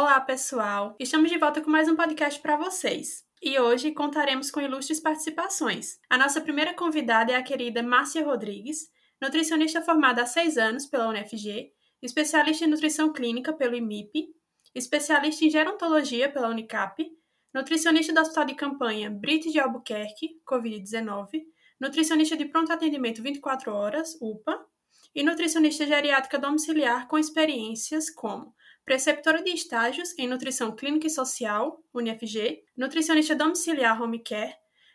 Olá, 0.00 0.20
pessoal! 0.20 0.94
Estamos 1.00 1.28
de 1.28 1.36
volta 1.38 1.60
com 1.60 1.68
mais 1.68 1.88
um 1.88 1.96
podcast 1.96 2.40
para 2.40 2.56
vocês. 2.56 3.24
E 3.42 3.58
hoje 3.58 3.90
contaremos 3.90 4.48
com 4.48 4.60
ilustres 4.60 5.00
participações. 5.00 5.98
A 6.08 6.16
nossa 6.16 6.40
primeira 6.40 6.72
convidada 6.72 7.32
é 7.32 7.34
a 7.34 7.42
querida 7.42 7.82
Márcia 7.82 8.24
Rodrigues, 8.24 8.92
nutricionista 9.20 9.82
formada 9.82 10.22
há 10.22 10.26
seis 10.26 10.56
anos 10.56 10.86
pela 10.86 11.08
UNFG, 11.08 11.72
especialista 12.00 12.64
em 12.64 12.68
nutrição 12.68 13.12
clínica 13.12 13.52
pelo 13.52 13.74
IMIP, 13.74 14.28
especialista 14.72 15.44
em 15.44 15.50
gerontologia 15.50 16.30
pela 16.30 16.48
Unicap, 16.48 17.04
nutricionista 17.52 18.12
do 18.12 18.20
Hospital 18.20 18.44
de 18.44 18.54
Campanha 18.54 19.10
Brite 19.10 19.50
de 19.50 19.58
Albuquerque, 19.58 20.40
Covid-19, 20.48 21.42
nutricionista 21.80 22.36
de 22.36 22.44
pronto 22.44 22.72
atendimento 22.72 23.20
24 23.20 23.74
horas, 23.74 24.16
UPA, 24.22 24.64
e 25.12 25.24
nutricionista 25.24 25.84
geriátrica 25.84 26.38
domiciliar 26.38 27.08
com 27.08 27.18
experiências 27.18 28.08
como 28.08 28.54
preceptora 28.88 29.42
de 29.42 29.50
estágios 29.50 30.18
em 30.18 30.26
nutrição 30.26 30.74
clínica 30.74 31.06
e 31.06 31.10
social, 31.10 31.78
UniFG, 31.92 32.64
nutricionista 32.74 33.34
domiciliar 33.34 34.00
home 34.00 34.18
care, 34.18 34.54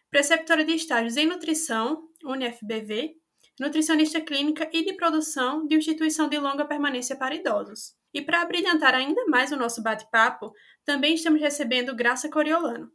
preceptora 0.09 0.65
de 0.65 0.73
estágios 0.73 1.15
em 1.15 1.27
nutrição, 1.27 2.09
UniFBV, 2.23 3.15
nutricionista 3.59 4.19
clínica 4.19 4.67
e 4.73 4.83
de 4.83 4.93
produção 4.93 5.67
de 5.67 5.75
instituição 5.75 6.27
de 6.27 6.39
longa 6.39 6.65
permanência 6.65 7.15
para 7.15 7.35
idosos. 7.35 7.93
E 8.11 8.19
para 8.19 8.41
abrilhantar 8.41 8.95
ainda 8.95 9.27
mais 9.27 9.51
o 9.51 9.57
nosso 9.57 9.83
bate-papo, 9.83 10.51
também 10.83 11.13
estamos 11.13 11.39
recebendo 11.39 11.95
Graça 11.95 12.27
Coriolano, 12.31 12.91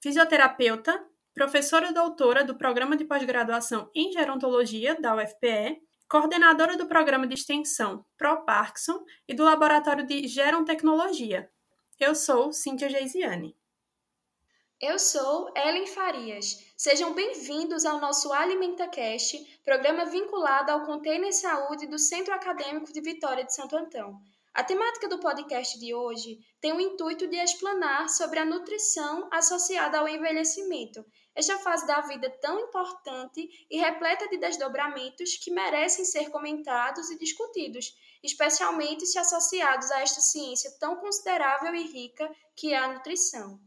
fisioterapeuta, 0.00 1.04
professora 1.34 1.92
doutora 1.92 2.44
do 2.44 2.56
programa 2.56 2.96
de 2.96 3.04
pós-graduação 3.04 3.90
em 3.92 4.12
gerontologia 4.12 4.94
da 5.00 5.16
UFPE 5.16 5.82
coordenadora 6.08 6.76
do 6.76 6.86
programa 6.86 7.26
de 7.26 7.34
extensão 7.34 8.04
ProParkinson 8.16 9.04
e 9.26 9.34
do 9.34 9.44
laboratório 9.44 10.06
de 10.06 10.28
Gerontecnologia. 10.28 11.50
Eu 11.98 12.14
sou 12.14 12.52
Cíntia 12.52 12.88
Geisiane. 12.88 13.56
Eu 14.80 14.98
sou 14.98 15.50
Ellen 15.56 15.86
Farias. 15.86 16.72
Sejam 16.76 17.14
bem-vindos 17.14 17.84
ao 17.84 17.98
nosso 17.98 18.32
AlimentaCast, 18.32 19.60
programa 19.64 20.04
vinculado 20.04 20.70
ao 20.70 20.84
Container 20.84 21.32
Saúde 21.32 21.86
do 21.86 21.98
Centro 21.98 22.34
Acadêmico 22.34 22.92
de 22.92 23.00
Vitória 23.00 23.44
de 23.44 23.54
Santo 23.54 23.74
Antão. 23.74 24.20
A 24.52 24.62
temática 24.62 25.08
do 25.08 25.18
podcast 25.18 25.78
de 25.78 25.94
hoje 25.94 26.38
tem 26.60 26.72
o 26.72 26.80
intuito 26.80 27.26
de 27.26 27.36
explanar 27.36 28.08
sobre 28.08 28.38
a 28.38 28.44
nutrição 28.44 29.28
associada 29.32 29.98
ao 29.98 30.08
envelhecimento 30.08 31.04
esta 31.36 31.58
fase 31.58 31.86
da 31.86 32.00
vida 32.00 32.30
tão 32.40 32.58
importante 32.58 33.66
e 33.70 33.78
repleta 33.78 34.26
de 34.28 34.38
desdobramentos 34.38 35.36
que 35.36 35.50
merecem 35.50 36.04
ser 36.04 36.30
comentados 36.30 37.10
e 37.10 37.18
discutidos, 37.18 37.94
especialmente 38.22 39.06
se 39.06 39.18
associados 39.18 39.90
a 39.90 40.00
esta 40.00 40.22
ciência 40.22 40.74
tão 40.80 40.96
considerável 40.96 41.74
e 41.74 41.82
rica 41.82 42.34
que 42.56 42.72
é 42.72 42.78
a 42.78 42.88
nutrição. 42.88 43.60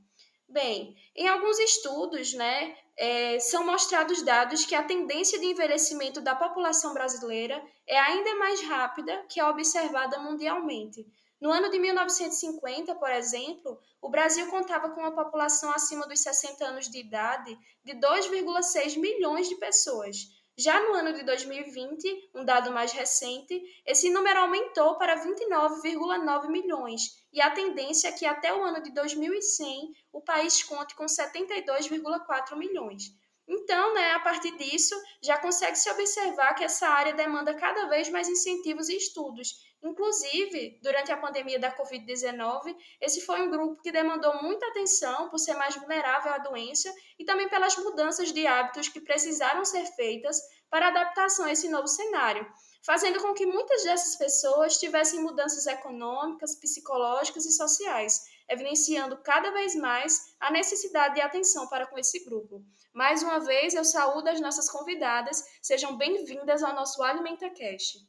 Bem, 0.48 0.98
em 1.16 1.28
alguns 1.28 1.60
estudos, 1.60 2.34
né, 2.34 2.76
é, 2.98 3.40
são 3.40 3.64
mostrados 3.64 4.24
dados 4.24 4.66
que 4.66 4.74
a 4.74 4.84
tendência 4.84 5.38
de 5.38 5.46
envelhecimento 5.46 6.20
da 6.22 6.36
população 6.36 6.92
brasileira 6.92 7.64
é 7.86 8.00
ainda 8.00 8.34
mais 8.36 8.62
rápida 8.64 9.26
que 9.30 9.40
a 9.40 9.48
observada 9.48 10.18
mundialmente. 10.18 11.06
No 11.42 11.52
ano 11.52 11.70
de 11.70 11.80
1950, 11.80 12.96
por 12.96 13.10
exemplo, 13.12 13.80
o 14.02 14.10
Brasil 14.10 14.48
contava 14.50 14.90
com 14.90 15.00
uma 15.00 15.16
população 15.16 15.72
acima 15.72 16.06
dos 16.06 16.20
60 16.20 16.66
anos 16.66 16.90
de 16.90 17.00
idade 17.00 17.58
de 17.84 17.94
2,6 17.94 18.98
milhões 18.98 19.48
de 19.48 19.56
pessoas. 19.56 20.18
Já 20.58 20.82
no 20.82 20.94
ano 20.94 21.14
de 21.14 21.24
2020, 21.24 22.32
um 22.36 22.44
dado 22.44 22.70
mais 22.72 22.92
recente, 22.92 23.64
esse 23.86 24.10
número 24.10 24.42
aumentou 24.42 24.98
para 24.98 25.16
29,9 25.16 26.50
milhões, 26.50 27.24
e 27.32 27.40
a 27.40 27.50
tendência 27.50 28.10
é 28.10 28.12
que 28.12 28.26
até 28.26 28.54
o 28.54 28.62
ano 28.62 28.84
de 28.84 28.92
2100 28.92 29.94
o 30.12 30.20
país 30.20 30.62
conte 30.62 30.94
com 30.96 31.06
72,4 31.06 32.58
milhões. 32.58 33.04
Então, 33.48 33.94
né, 33.94 34.12
a 34.12 34.20
partir 34.20 34.52
disso, 34.58 34.94
já 35.24 35.38
consegue 35.38 35.78
se 35.78 35.90
observar 35.90 36.54
que 36.54 36.64
essa 36.66 36.90
área 36.90 37.14
demanda 37.14 37.54
cada 37.54 37.88
vez 37.88 38.10
mais 38.10 38.28
incentivos 38.28 38.90
e 38.90 38.98
estudos, 38.98 39.69
Inclusive, 39.82 40.78
durante 40.84 41.10
a 41.10 41.16
pandemia 41.16 41.58
da 41.58 41.74
Covid-19, 41.74 42.76
esse 43.00 43.22
foi 43.22 43.42
um 43.42 43.50
grupo 43.50 43.82
que 43.82 43.94
demandou 43.94 44.44
muita 44.44 44.68
atenção 44.68 45.30
por 45.30 45.38
ser 45.38 45.54
mais 45.54 45.74
vulnerável 45.76 46.34
à 46.34 46.38
doença 46.38 46.94
e 47.18 47.24
também 47.24 47.48
pelas 47.48 47.78
mudanças 47.78 48.34
de 48.34 48.46
hábitos 48.46 48.90
que 48.90 49.00
precisaram 49.00 49.64
ser 49.64 49.86
feitas 49.86 50.38
para 50.70 50.90
adaptação 50.90 51.46
a 51.46 51.54
esse 51.54 51.70
novo 51.70 51.88
cenário, 51.88 52.46
fazendo 52.84 53.22
com 53.22 53.34
que 53.34 53.46
muitas 53.46 53.84
dessas 53.84 54.18
pessoas 54.18 54.78
tivessem 54.78 55.22
mudanças 55.22 55.66
econômicas, 55.66 56.56
psicológicas 56.56 57.46
e 57.46 57.52
sociais, 57.54 58.26
evidenciando 58.50 59.18
cada 59.24 59.50
vez 59.52 59.76
mais 59.76 60.36
a 60.42 60.52
necessidade 60.52 61.16
de 61.16 61.22
atenção 61.22 61.70
para 61.70 61.88
com 61.88 61.98
esse 61.98 62.26
grupo. 62.26 62.62
Mais 62.94 63.24
uma 63.24 63.40
vez, 63.40 63.74
eu 63.74 63.86
saúdo 63.86 64.28
as 64.28 64.42
nossas 64.42 64.70
convidadas, 64.70 65.42
sejam 65.62 65.96
bem-vindas 65.96 66.64
ao 66.64 66.76
nosso 66.76 67.02
AlimentaCast. 67.02 68.09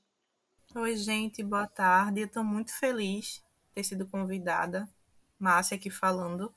Oi, 0.72 0.96
gente, 0.96 1.42
boa 1.42 1.66
tarde. 1.66 2.20
Eu 2.20 2.26
estou 2.26 2.44
muito 2.44 2.72
feliz 2.72 3.42
de 3.42 3.74
ter 3.74 3.82
sido 3.82 4.06
convidada, 4.06 4.88
Márcia 5.36 5.74
aqui 5.74 5.90
falando, 5.90 6.54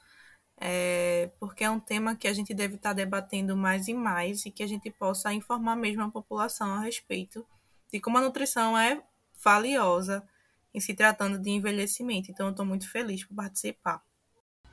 é, 0.56 1.32
porque 1.40 1.64
é 1.64 1.70
um 1.70 1.80
tema 1.80 2.16
que 2.16 2.28
a 2.28 2.34
gente 2.34 2.54
deve 2.54 2.76
estar 2.76 2.94
debatendo 2.94 3.58
mais 3.58 3.88
e 3.88 3.94
mais 3.94 4.46
e 4.46 4.52
que 4.52 4.62
a 4.62 4.68
gente 4.68 4.92
possa 4.92 5.34
informar 5.34 5.76
mesmo 5.76 6.04
a 6.04 6.12
população 6.12 6.76
a 6.76 6.82
respeito 6.82 7.44
de 7.92 8.00
como 8.00 8.20
a 8.20 8.22
nutrição 8.22 8.78
é 8.78 9.02
valiosa 9.44 10.24
em 10.72 10.80
se 10.80 10.94
tratando 10.94 11.40
de 11.40 11.50
envelhecimento. 11.50 12.30
Então, 12.30 12.46
eu 12.46 12.52
estou 12.52 12.66
muito 12.68 12.88
feliz 12.92 13.26
por 13.26 13.34
participar. 13.34 14.04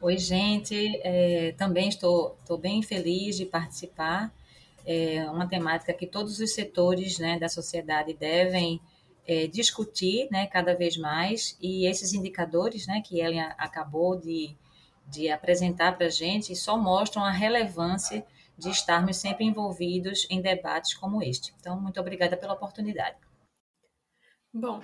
Oi, 0.03 0.19
gente, 0.19 1.01
é, 1.03 1.53
também 1.53 1.89
estou, 1.89 2.37
estou 2.41 2.59
bem 2.59 2.83
feliz 2.83 3.39
de 3.39 3.47
participar. 3.47 4.31
É 4.85 5.25
uma 5.31 5.49
temática 5.49 5.95
que 5.95 6.07
todos 6.07 6.41
os 6.41 6.53
setores 6.53 7.19
né, 7.19 7.39
da 7.39 7.49
sociedade 7.49 8.13
devem 8.13 8.83
é, 9.27 9.47
discutir 9.47 10.29
né, 10.31 10.47
cada 10.47 10.75
vez 10.75 10.97
mais, 10.97 11.57
e 11.61 11.87
esses 11.87 12.13
indicadores 12.13 12.87
né, 12.87 13.01
que 13.01 13.21
Ellen 13.21 13.41
acabou 13.59 14.17
de, 14.17 14.57
de 15.07 15.31
apresentar 15.31 15.97
para 15.97 16.07
a 16.07 16.11
gente 16.11 16.55
só 16.57 16.77
mostram 16.77 17.25
a 17.25 17.31
relevância 17.31 18.25
de 18.57 18.71
estarmos 18.71 19.17
sempre 19.17 19.45
envolvidos 19.45 20.27
em 20.29 20.41
debates 20.41 20.95
como 20.95 21.23
este. 21.23 21.55
Então, 21.59 21.81
muito 21.81 21.99
obrigada 22.01 22.37
pela 22.37 22.53
oportunidade. 22.53 23.17
Bom, 24.53 24.83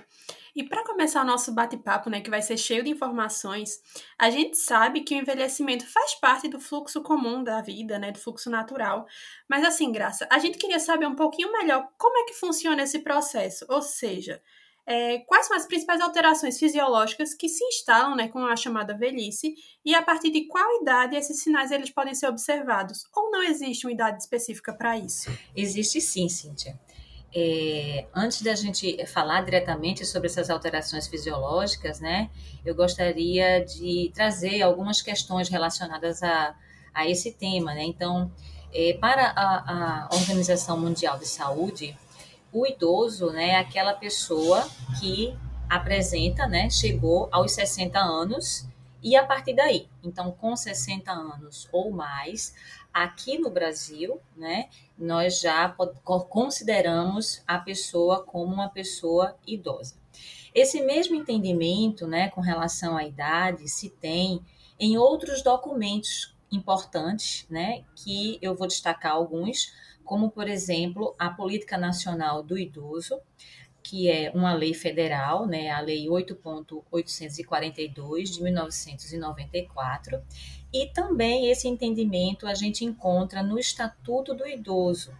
e 0.55 0.63
para 0.63 0.85
começar 0.85 1.21
o 1.21 1.27
nosso 1.27 1.53
bate-papo, 1.53 2.09
né, 2.09 2.21
que 2.21 2.29
vai 2.29 2.41
ser 2.41 2.55
cheio 2.55 2.83
de 2.83 2.89
informações, 2.89 3.81
a 4.17 4.29
gente 4.29 4.57
sabe 4.57 5.01
que 5.01 5.13
o 5.13 5.17
envelhecimento 5.17 5.85
faz 5.85 6.15
parte 6.15 6.47
do 6.47 6.57
fluxo 6.57 7.03
comum 7.03 7.43
da 7.43 7.61
vida, 7.61 7.99
né, 7.99 8.13
do 8.13 8.17
fluxo 8.17 8.49
natural. 8.49 9.05
Mas 9.47 9.65
assim, 9.65 9.91
Graça, 9.91 10.25
a 10.31 10.39
gente 10.39 10.57
queria 10.57 10.79
saber 10.79 11.05
um 11.05 11.15
pouquinho 11.15 11.51
melhor 11.51 11.89
como 11.97 12.17
é 12.17 12.23
que 12.23 12.33
funciona 12.33 12.83
esse 12.83 12.99
processo, 12.99 13.65
ou 13.67 13.81
seja, 13.81 14.41
é, 14.85 15.19
quais 15.19 15.47
são 15.47 15.57
as 15.57 15.65
principais 15.65 15.99
alterações 15.99 16.57
fisiológicas 16.57 17.33
que 17.33 17.49
se 17.49 17.61
instalam 17.65 18.15
né, 18.15 18.29
com 18.29 18.39
a 18.45 18.55
chamada 18.55 18.97
velhice 18.97 19.53
e 19.83 19.93
a 19.93 20.01
partir 20.01 20.31
de 20.31 20.47
qual 20.47 20.81
idade 20.81 21.17
esses 21.17 21.43
sinais 21.43 21.71
eles 21.71 21.89
podem 21.89 22.15
ser 22.15 22.27
observados? 22.27 23.03
Ou 23.13 23.29
não 23.29 23.43
existe 23.43 23.85
uma 23.85 23.91
idade 23.91 24.23
específica 24.23 24.73
para 24.73 24.97
isso? 24.97 25.29
Existe 25.53 25.99
sim, 25.99 26.29
Cíntia. 26.29 26.79
É, 27.39 28.07
antes 28.15 28.41
da 28.41 28.55
gente 28.55 29.05
falar 29.05 29.41
diretamente 29.41 30.03
sobre 30.07 30.25
essas 30.25 30.49
alterações 30.49 31.07
fisiológicas, 31.07 31.99
né, 31.99 32.31
eu 32.65 32.73
gostaria 32.73 33.63
de 33.63 34.11
trazer 34.11 34.63
algumas 34.63 35.03
questões 35.03 35.47
relacionadas 35.47 36.23
a, 36.23 36.55
a 36.91 37.07
esse 37.07 37.31
tema. 37.31 37.75
Né? 37.75 37.83
Então, 37.83 38.31
é, 38.73 38.97
para 38.99 39.33
a, 39.35 40.07
a, 40.07 40.15
Organização 40.15 40.79
Mundial 40.79 41.19
de 41.19 41.27
Saúde, 41.27 41.95
o 42.51 42.65
idoso 42.65 43.29
né, 43.29 43.49
é 43.49 43.57
aquela 43.57 43.93
pessoa 43.93 44.67
que 44.99 45.37
apresenta, 45.69 46.47
né, 46.47 46.71
chegou 46.71 47.29
aos 47.31 47.51
60 47.51 47.99
anos 47.99 48.67
e 49.01 49.15
a 49.15 49.25
partir 49.25 49.53
daí, 49.53 49.87
então 50.03 50.31
com 50.31 50.55
60 50.55 51.11
anos 51.11 51.67
ou 51.71 51.91
mais, 51.91 52.55
aqui 52.93 53.37
no 53.37 53.49
Brasil, 53.49 54.19
né, 54.35 54.69
nós 54.97 55.39
já 55.39 55.69
consideramos 56.29 57.43
a 57.47 57.59
pessoa 57.59 58.23
como 58.23 58.53
uma 58.53 58.69
pessoa 58.69 59.37
idosa. 59.45 59.95
Esse 60.53 60.81
mesmo 60.81 61.15
entendimento, 61.15 62.07
né, 62.07 62.29
com 62.29 62.41
relação 62.41 62.97
à 62.97 63.03
idade, 63.03 63.69
se 63.69 63.89
tem 63.89 64.43
em 64.79 64.97
outros 64.97 65.43
documentos 65.43 66.35
importantes, 66.51 67.45
né, 67.49 67.83
que 67.95 68.39
eu 68.41 68.55
vou 68.55 68.67
destacar 68.67 69.11
alguns, 69.11 69.71
como 70.03 70.31
por 70.31 70.47
exemplo 70.47 71.13
a 71.19 71.29
Política 71.29 71.77
Nacional 71.77 72.41
do 72.41 72.57
Idoso, 72.57 73.19
que 73.89 74.11
é 74.11 74.29
uma 74.35 74.53
lei 74.53 74.73
federal, 74.73 75.47
né, 75.47 75.71
a 75.71 75.79
Lei 75.79 76.07
8.842 76.07 78.23
de 78.23 78.43
1994, 78.43 80.21
e 80.73 80.87
também 80.87 81.49
esse 81.49 81.69
entendimento 81.69 82.45
a 82.45 82.53
gente 82.53 82.83
encontra 82.83 83.41
no 83.41 83.57
Estatuto 83.57 84.33
do 84.33 84.45
Idoso, 84.45 85.13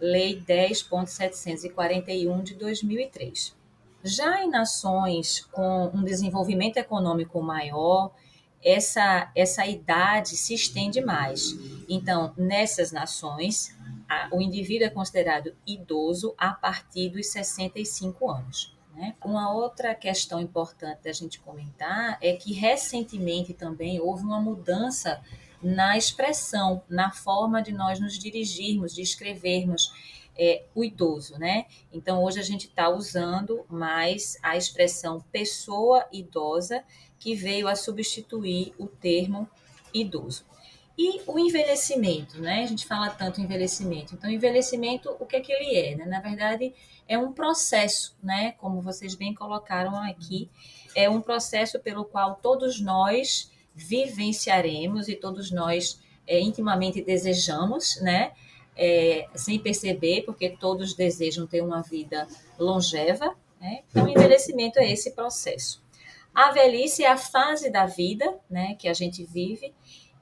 Lei 0.00 0.40
10.741 0.40 2.42
de 2.42 2.54
2003. 2.54 3.54
Já 4.02 4.42
em 4.42 4.48
nações 4.48 5.40
com 5.52 5.90
um 5.92 6.02
desenvolvimento 6.02 6.78
econômico 6.78 7.42
maior, 7.42 8.10
essa, 8.62 9.30
essa 9.36 9.66
idade 9.66 10.30
se 10.30 10.54
estende 10.54 11.02
mais. 11.02 11.54
Então, 11.86 12.32
nessas 12.38 12.90
nações, 12.90 13.76
o 14.32 14.40
indivíduo 14.40 14.86
é 14.86 14.90
considerado 14.90 15.54
idoso 15.66 16.34
a 16.36 16.52
partir 16.52 17.10
dos 17.10 17.26
65 17.28 18.30
anos. 18.30 18.74
Né? 18.94 19.14
Uma 19.24 19.52
outra 19.52 19.94
questão 19.94 20.40
importante 20.40 21.02
da 21.02 21.12
gente 21.12 21.40
comentar 21.40 22.16
é 22.20 22.34
que 22.34 22.52
recentemente 22.52 23.52
também 23.52 24.00
houve 24.00 24.22
uma 24.22 24.40
mudança 24.40 25.20
na 25.60 25.96
expressão, 25.96 26.82
na 26.88 27.10
forma 27.10 27.62
de 27.62 27.72
nós 27.72 27.98
nos 27.98 28.18
dirigirmos, 28.18 28.94
de 28.94 29.02
escrevermos 29.02 29.92
é, 30.36 30.64
o 30.74 30.84
idoso, 30.84 31.38
né? 31.38 31.66
Então 31.92 32.22
hoje 32.22 32.40
a 32.40 32.42
gente 32.42 32.66
está 32.66 32.88
usando 32.88 33.64
mais 33.68 34.36
a 34.42 34.56
expressão 34.56 35.24
pessoa 35.32 36.06
idosa, 36.12 36.84
que 37.18 37.34
veio 37.34 37.66
a 37.68 37.74
substituir 37.74 38.74
o 38.78 38.86
termo 38.86 39.48
idoso. 39.92 40.44
E 40.96 41.22
o 41.26 41.38
envelhecimento, 41.38 42.40
né? 42.40 42.62
A 42.62 42.66
gente 42.66 42.86
fala 42.86 43.10
tanto 43.10 43.40
envelhecimento. 43.40 44.14
Então, 44.14 44.30
envelhecimento, 44.30 45.14
o 45.18 45.26
que 45.26 45.36
é 45.36 45.40
que 45.40 45.52
ele 45.52 45.76
é? 45.76 45.96
Né? 45.96 46.06
Na 46.06 46.20
verdade, 46.20 46.72
é 47.08 47.18
um 47.18 47.32
processo, 47.32 48.16
né? 48.22 48.52
Como 48.58 48.80
vocês 48.80 49.14
bem 49.16 49.34
colocaram 49.34 49.96
aqui, 49.96 50.48
é 50.94 51.10
um 51.10 51.20
processo 51.20 51.80
pelo 51.80 52.04
qual 52.04 52.36
todos 52.36 52.80
nós 52.80 53.50
vivenciaremos 53.74 55.08
e 55.08 55.16
todos 55.16 55.50
nós 55.50 56.00
é, 56.26 56.38
intimamente 56.40 57.02
desejamos, 57.02 58.00
né? 58.00 58.32
É, 58.76 59.28
sem 59.34 59.58
perceber, 59.58 60.22
porque 60.22 60.50
todos 60.50 60.94
desejam 60.94 61.46
ter 61.46 61.60
uma 61.60 61.82
vida 61.82 62.26
longeva. 62.58 63.36
Né? 63.60 63.82
Então, 63.90 64.04
o 64.04 64.08
envelhecimento 64.08 64.78
é 64.78 64.90
esse 64.90 65.12
processo. 65.12 65.82
A 66.34 66.50
velhice 66.50 67.04
é 67.04 67.08
a 67.08 67.16
fase 67.16 67.70
da 67.70 67.86
vida 67.86 68.36
né, 68.50 68.74
que 68.74 68.88
a 68.88 68.92
gente 68.92 69.24
vive 69.24 69.72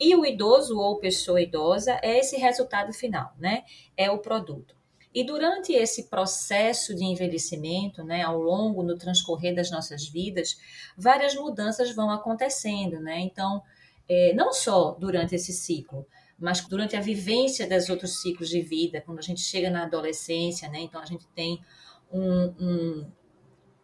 e 0.03 0.17
o 0.17 0.27
idoso 0.27 0.77
ou 0.79 0.99
pessoa 0.99 1.41
idosa 1.41 1.97
é 2.03 2.19
esse 2.19 2.37
resultado 2.37 2.93
final, 2.93 3.33
né? 3.39 3.63
É 3.97 4.11
o 4.11 4.19
produto. 4.19 4.75
E 5.15 5.23
durante 5.23 5.73
esse 5.73 6.09
processo 6.09 6.93
de 6.93 7.05
envelhecimento, 7.05 8.03
né, 8.03 8.23
ao 8.23 8.41
longo 8.41 8.83
no 8.83 8.97
transcorrer 8.97 9.55
das 9.55 9.71
nossas 9.71 10.09
vidas, 10.09 10.57
várias 10.97 11.37
mudanças 11.37 11.95
vão 11.95 12.11
acontecendo, 12.11 12.99
né? 12.99 13.21
Então, 13.21 13.63
é, 14.09 14.33
não 14.35 14.53
só 14.53 14.93
durante 14.99 15.37
esse 15.37 15.53
ciclo, 15.53 16.05
mas 16.37 16.61
durante 16.67 16.97
a 16.97 17.01
vivência 17.01 17.69
dos 17.69 17.89
outros 17.89 18.21
ciclos 18.21 18.49
de 18.49 18.61
vida, 18.61 19.01
quando 19.01 19.21
a 19.21 19.23
gente 19.23 19.41
chega 19.41 19.71
na 19.71 19.85
adolescência, 19.85 20.69
né? 20.69 20.81
Então 20.81 21.01
a 21.01 21.07
gente 21.07 21.29
tem 21.29 21.63
um, 22.11 22.55
um 22.59 23.13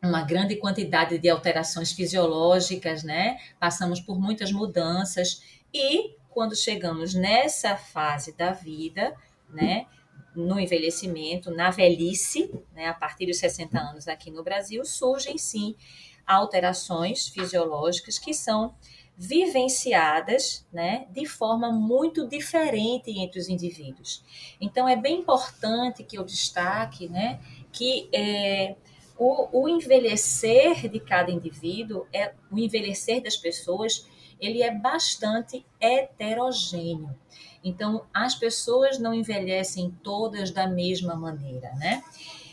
uma 0.02 0.22
grande 0.22 0.56
quantidade 0.56 1.18
de 1.18 1.28
alterações 1.28 1.92
fisiológicas, 1.92 3.02
né? 3.02 3.36
Passamos 3.58 4.00
por 4.00 4.18
muitas 4.18 4.52
mudanças 4.52 5.42
e 5.72 6.16
quando 6.30 6.54
chegamos 6.54 7.14
nessa 7.14 7.76
fase 7.76 8.32
da 8.36 8.52
vida, 8.52 9.14
né, 9.48 9.86
no 10.34 10.58
envelhecimento, 10.60 11.50
na 11.50 11.70
velhice, 11.70 12.50
né, 12.72 12.86
a 12.86 12.94
partir 12.94 13.26
dos 13.26 13.38
60 13.38 13.78
anos 13.78 14.06
aqui 14.06 14.30
no 14.30 14.44
Brasil, 14.44 14.84
surgem 14.84 15.36
sim 15.36 15.74
alterações 16.26 17.28
fisiológicas 17.28 18.18
que 18.18 18.34
são 18.34 18.74
vivenciadas 19.16 20.64
né, 20.72 21.06
de 21.10 21.26
forma 21.26 21.72
muito 21.72 22.28
diferente 22.28 23.10
entre 23.10 23.40
os 23.40 23.48
indivíduos. 23.48 24.22
Então, 24.60 24.88
é 24.88 24.94
bem 24.94 25.18
importante 25.18 26.04
que 26.04 26.16
eu 26.16 26.22
destaque 26.22 27.08
né, 27.08 27.40
que 27.72 28.08
é, 28.12 28.76
o, 29.18 29.62
o 29.62 29.68
envelhecer 29.68 30.88
de 30.88 31.00
cada 31.00 31.32
indivíduo, 31.32 32.06
é 32.12 32.32
o 32.48 32.58
envelhecer 32.58 33.20
das 33.20 33.36
pessoas, 33.36 34.06
ele 34.40 34.62
é 34.62 34.72
bastante 34.74 35.64
heterogêneo. 35.80 37.14
Então, 37.62 38.06
as 38.14 38.34
pessoas 38.34 38.98
não 38.98 39.12
envelhecem 39.12 39.90
todas 40.02 40.50
da 40.50 40.66
mesma 40.66 41.14
maneira, 41.14 41.72
né? 41.74 42.02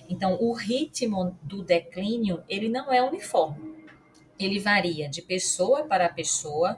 Então, 0.09 0.37
o 0.39 0.53
ritmo 0.53 1.37
do 1.41 1.63
declínio, 1.63 2.43
ele 2.49 2.69
não 2.69 2.91
é 2.91 3.01
uniforme. 3.01 3.75
Ele 4.37 4.59
varia 4.59 5.07
de 5.07 5.21
pessoa 5.21 5.83
para 5.83 6.09
pessoa 6.09 6.77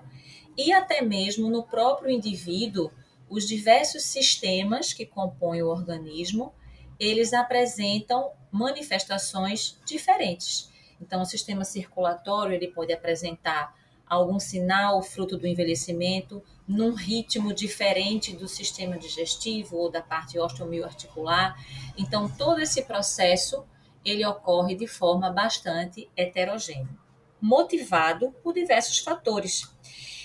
e 0.57 0.71
até 0.71 1.01
mesmo 1.01 1.49
no 1.49 1.63
próprio 1.63 2.09
indivíduo, 2.09 2.91
os 3.29 3.47
diversos 3.47 4.03
sistemas 4.03 4.93
que 4.93 5.05
compõem 5.05 5.61
o 5.61 5.67
organismo, 5.67 6.53
eles 6.99 7.33
apresentam 7.33 8.31
manifestações 8.51 9.79
diferentes. 9.85 10.71
Então, 11.01 11.21
o 11.21 11.25
sistema 11.25 11.63
circulatório 11.63 12.55
ele 12.55 12.67
pode 12.67 12.91
apresentar 12.91 13.75
algum 14.09 14.39
sinal 14.39 15.01
fruto 15.01 15.37
do 15.37 15.47
envelhecimento 15.47 16.43
num 16.67 16.93
ritmo 16.93 17.53
diferente 17.53 18.35
do 18.35 18.47
sistema 18.47 18.97
digestivo 18.97 19.77
ou 19.77 19.89
da 19.89 20.01
parte 20.01 20.39
osteomioarticular. 20.39 21.55
Então, 21.97 22.29
todo 22.29 22.61
esse 22.61 22.83
processo 22.83 23.65
ele 24.03 24.25
ocorre 24.25 24.75
de 24.75 24.87
forma 24.87 25.29
bastante 25.29 26.09
heterogênea, 26.15 26.89
motivado 27.41 28.31
por 28.43 28.53
diversos 28.53 28.99
fatores. 28.99 29.69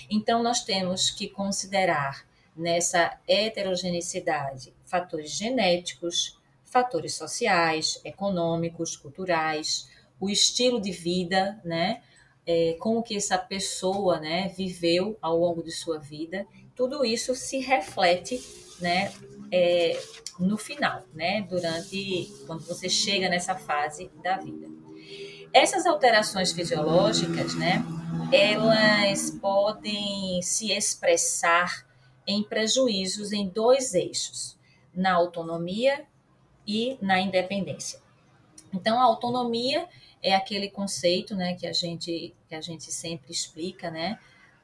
Então, 0.09 0.41
nós 0.41 0.63
temos 0.63 1.09
que 1.09 1.27
considerar 1.27 2.25
nessa 2.55 3.17
heterogeneidade 3.27 4.73
fatores 4.85 5.31
genéticos, 5.31 6.39
fatores 6.63 7.15
sociais, 7.15 7.99
econômicos, 8.03 8.95
culturais, 8.95 9.89
o 10.19 10.29
estilo 10.29 10.79
de 10.79 10.91
vida, 10.91 11.59
né? 11.63 12.01
É, 12.45 12.75
como 12.79 13.01
que 13.01 13.15
essa 13.15 13.37
pessoa, 13.37 14.19
né, 14.19 14.49
viveu 14.49 15.17
ao 15.21 15.37
longo 15.37 15.63
de 15.63 15.71
sua 15.71 15.97
vida. 15.97 16.45
Tudo 16.75 17.05
isso 17.05 17.33
se 17.35 17.59
reflete, 17.59 18.41
né, 18.81 19.13
é, 19.51 19.97
no 20.39 20.57
final, 20.57 21.03
né, 21.13 21.45
durante 21.49 22.33
quando 22.45 22.65
você 22.65 22.89
chega 22.89 23.29
nessa 23.29 23.55
fase 23.55 24.11
da 24.21 24.37
vida. 24.37 24.67
Essas 25.53 25.85
alterações 25.85 26.51
fisiológicas, 26.51 27.55
né, 27.55 27.85
elas 28.31 29.29
podem 29.29 30.41
se 30.41 30.71
expressar 30.71 31.85
em 32.25 32.43
prejuízos 32.43 33.31
em 33.31 33.47
dois 33.47 33.93
eixos: 33.93 34.57
na 34.93 35.13
autonomia 35.13 36.05
e 36.65 36.97
na 37.01 37.19
independência. 37.19 37.99
Então, 38.73 38.99
a 38.99 39.03
autonomia 39.03 39.87
é 40.23 40.33
aquele 40.33 40.69
conceito, 40.69 41.35
né, 41.35 41.53
que 41.55 41.67
a 41.67 41.73
gente 41.73 42.33
que 42.47 42.55
a 42.55 42.61
gente 42.61 42.91
sempre 42.91 43.31
explica, 43.31 43.91
né, 43.91 44.17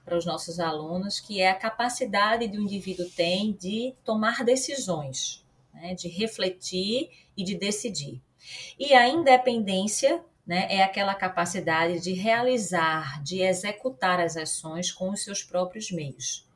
para 0.06 0.18
os 0.18 0.26
nossos 0.26 0.60
alunos, 0.60 1.20
que 1.20 1.42
é 1.42 1.52
a 1.52 1.56
capacidade 1.56 2.48
que 2.48 2.58
o 2.58 2.62
indivíduo 2.62 3.08
tem 3.12 3.54
de 3.54 3.94
tomar 4.04 4.44
decisões, 4.44 5.46
né, 5.74 5.94
de 5.94 6.08
refletir 6.08 7.12
e 7.38 7.44
de 7.44 7.56
decidir. 7.56 8.22
E 8.80 8.94
a 8.94 9.08
independência, 9.08 10.24
né, 10.48 10.66
é 10.70 10.82
aquela 10.82 11.14
capacidade 11.14 12.00
de 12.00 12.14
realizar, 12.14 13.22
de 13.22 13.42
executar 13.42 14.20
as 14.20 14.36
ações 14.36 14.92
com 14.92 15.12
os 15.12 15.24
seus 15.24 15.44
próprios 15.44 15.92
meios. 15.92 16.48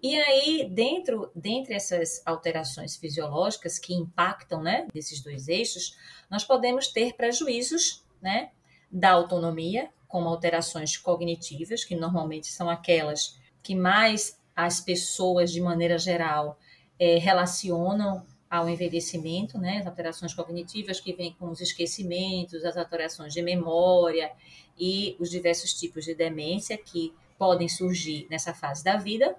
E 0.00 0.14
aí, 0.16 0.68
dentro 0.70 1.32
dentre 1.34 1.72
essas 1.72 2.22
alterações 2.26 2.94
fisiológicas 2.94 3.78
que 3.78 3.94
impactam, 3.94 4.62
né, 4.62 4.86
desses 4.92 5.20
dois 5.22 5.48
eixos, 5.48 5.96
nós 6.30 6.44
podemos 6.44 6.88
ter 6.88 7.14
prejuízos, 7.14 8.03
né, 8.24 8.50
da 8.90 9.12
autonomia, 9.12 9.90
como 10.08 10.28
alterações 10.28 10.96
cognitivas, 10.96 11.84
que 11.84 11.94
normalmente 11.94 12.48
são 12.48 12.68
aquelas 12.70 13.38
que 13.62 13.74
mais 13.74 14.40
as 14.56 14.80
pessoas, 14.80 15.52
de 15.52 15.60
maneira 15.60 15.98
geral, 15.98 16.58
é, 16.98 17.18
relacionam 17.18 18.24
ao 18.48 18.68
envelhecimento, 18.68 19.58
né? 19.58 19.78
As 19.78 19.86
alterações 19.86 20.32
cognitivas 20.32 21.00
que 21.00 21.12
vêm 21.12 21.32
com 21.32 21.50
os 21.50 21.60
esquecimentos, 21.60 22.64
as 22.64 22.76
alterações 22.76 23.32
de 23.32 23.42
memória 23.42 24.30
e 24.78 25.16
os 25.18 25.28
diversos 25.28 25.74
tipos 25.74 26.04
de 26.04 26.14
demência 26.14 26.78
que 26.78 27.12
podem 27.36 27.68
surgir 27.68 28.28
nessa 28.30 28.54
fase 28.54 28.84
da 28.84 28.96
vida 28.96 29.36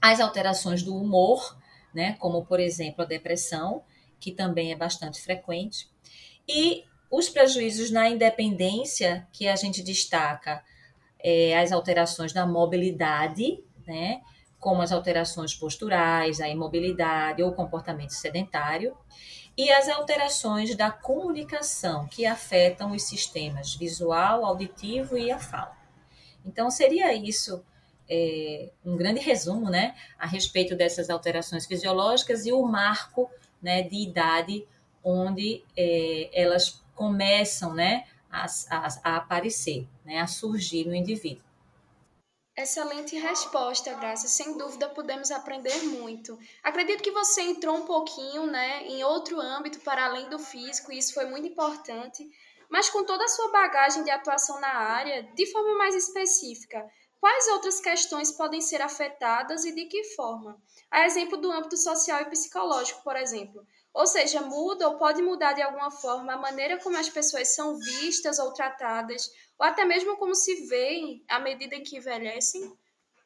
as 0.00 0.20
alterações 0.20 0.82
do 0.82 0.96
humor, 0.96 1.56
né, 1.94 2.14
como 2.18 2.44
por 2.44 2.60
exemplo 2.60 3.02
a 3.02 3.06
depressão, 3.06 3.82
que 4.20 4.30
também 4.30 4.72
é 4.72 4.76
bastante 4.76 5.20
frequente, 5.20 5.88
e 6.48 6.84
os 7.10 7.28
prejuízos 7.28 7.90
na 7.90 8.08
independência, 8.08 9.26
que 9.32 9.48
a 9.48 9.56
gente 9.56 9.82
destaca 9.82 10.62
é, 11.18 11.58
as 11.58 11.72
alterações 11.72 12.32
da 12.32 12.46
mobilidade, 12.46 13.62
né, 13.86 14.20
como 14.58 14.82
as 14.82 14.92
alterações 14.92 15.54
posturais, 15.54 16.40
a 16.40 16.48
imobilidade 16.48 17.42
ou 17.42 17.52
comportamento 17.52 18.10
sedentário, 18.10 18.96
e 19.56 19.70
as 19.70 19.88
alterações 19.88 20.76
da 20.76 20.90
comunicação, 20.90 22.06
que 22.06 22.26
afetam 22.26 22.92
os 22.92 23.04
sistemas 23.04 23.74
visual, 23.74 24.44
auditivo 24.44 25.16
e 25.16 25.30
a 25.30 25.38
fala. 25.38 25.76
Então, 26.44 26.70
seria 26.70 27.14
isso 27.14 27.64
é, 28.08 28.70
um 28.84 28.96
grande 28.96 29.20
resumo 29.20 29.70
né, 29.70 29.94
a 30.18 30.26
respeito 30.26 30.76
dessas 30.76 31.08
alterações 31.08 31.66
fisiológicas 31.66 32.44
e 32.44 32.52
o 32.52 32.62
marco 32.62 33.30
né, 33.62 33.82
de 33.82 33.96
idade 33.96 34.66
onde 35.02 35.64
é, 35.76 36.28
elas 36.32 36.84
começam 36.96 37.72
né, 37.72 38.06
a, 38.30 38.46
a, 38.70 38.88
a 39.04 39.16
aparecer, 39.18 39.86
né, 40.04 40.18
a 40.18 40.26
surgir 40.26 40.84
no 40.86 40.94
indivíduo. 40.94 41.44
Excelente 42.58 43.14
resposta, 43.16 43.92
Graça. 43.92 44.26
Sem 44.26 44.56
dúvida 44.56 44.88
podemos 44.88 45.30
aprender 45.30 45.76
muito. 45.84 46.38
Acredito 46.62 47.02
que 47.02 47.10
você 47.10 47.42
entrou 47.42 47.76
um 47.76 47.84
pouquinho, 47.84 48.46
né, 48.46 48.82
em 48.86 49.04
outro 49.04 49.38
âmbito 49.38 49.78
para 49.80 50.06
além 50.06 50.30
do 50.30 50.38
físico, 50.38 50.90
e 50.90 50.96
isso 50.96 51.12
foi 51.12 51.26
muito 51.26 51.46
importante. 51.46 52.26
Mas 52.70 52.88
com 52.88 53.04
toda 53.04 53.24
a 53.24 53.28
sua 53.28 53.52
bagagem 53.52 54.02
de 54.04 54.10
atuação 54.10 54.58
na 54.58 54.74
área, 54.74 55.22
de 55.34 55.52
forma 55.52 55.76
mais 55.76 55.94
específica, 55.94 56.84
quais 57.20 57.46
outras 57.48 57.78
questões 57.78 58.32
podem 58.32 58.62
ser 58.62 58.80
afetadas 58.80 59.66
e 59.66 59.74
de 59.74 59.84
que 59.84 60.02
forma? 60.14 60.58
A 60.90 61.04
exemplo 61.04 61.36
do 61.36 61.52
âmbito 61.52 61.76
social 61.76 62.22
e 62.22 62.30
psicológico, 62.30 63.02
por 63.04 63.16
exemplo. 63.16 63.66
Ou 63.96 64.06
seja, 64.06 64.42
muda 64.42 64.86
ou 64.90 64.98
pode 64.98 65.22
mudar 65.22 65.54
de 65.54 65.62
alguma 65.62 65.90
forma 65.90 66.34
a 66.34 66.36
maneira 66.36 66.78
como 66.78 66.98
as 66.98 67.08
pessoas 67.08 67.54
são 67.54 67.78
vistas 67.78 68.38
ou 68.38 68.52
tratadas, 68.52 69.30
ou 69.58 69.64
até 69.64 69.86
mesmo 69.86 70.18
como 70.18 70.34
se 70.34 70.66
veem 70.66 71.24
à 71.26 71.38
medida 71.38 71.74
em 71.74 71.82
que 71.82 71.96
envelhecem? 71.96 72.76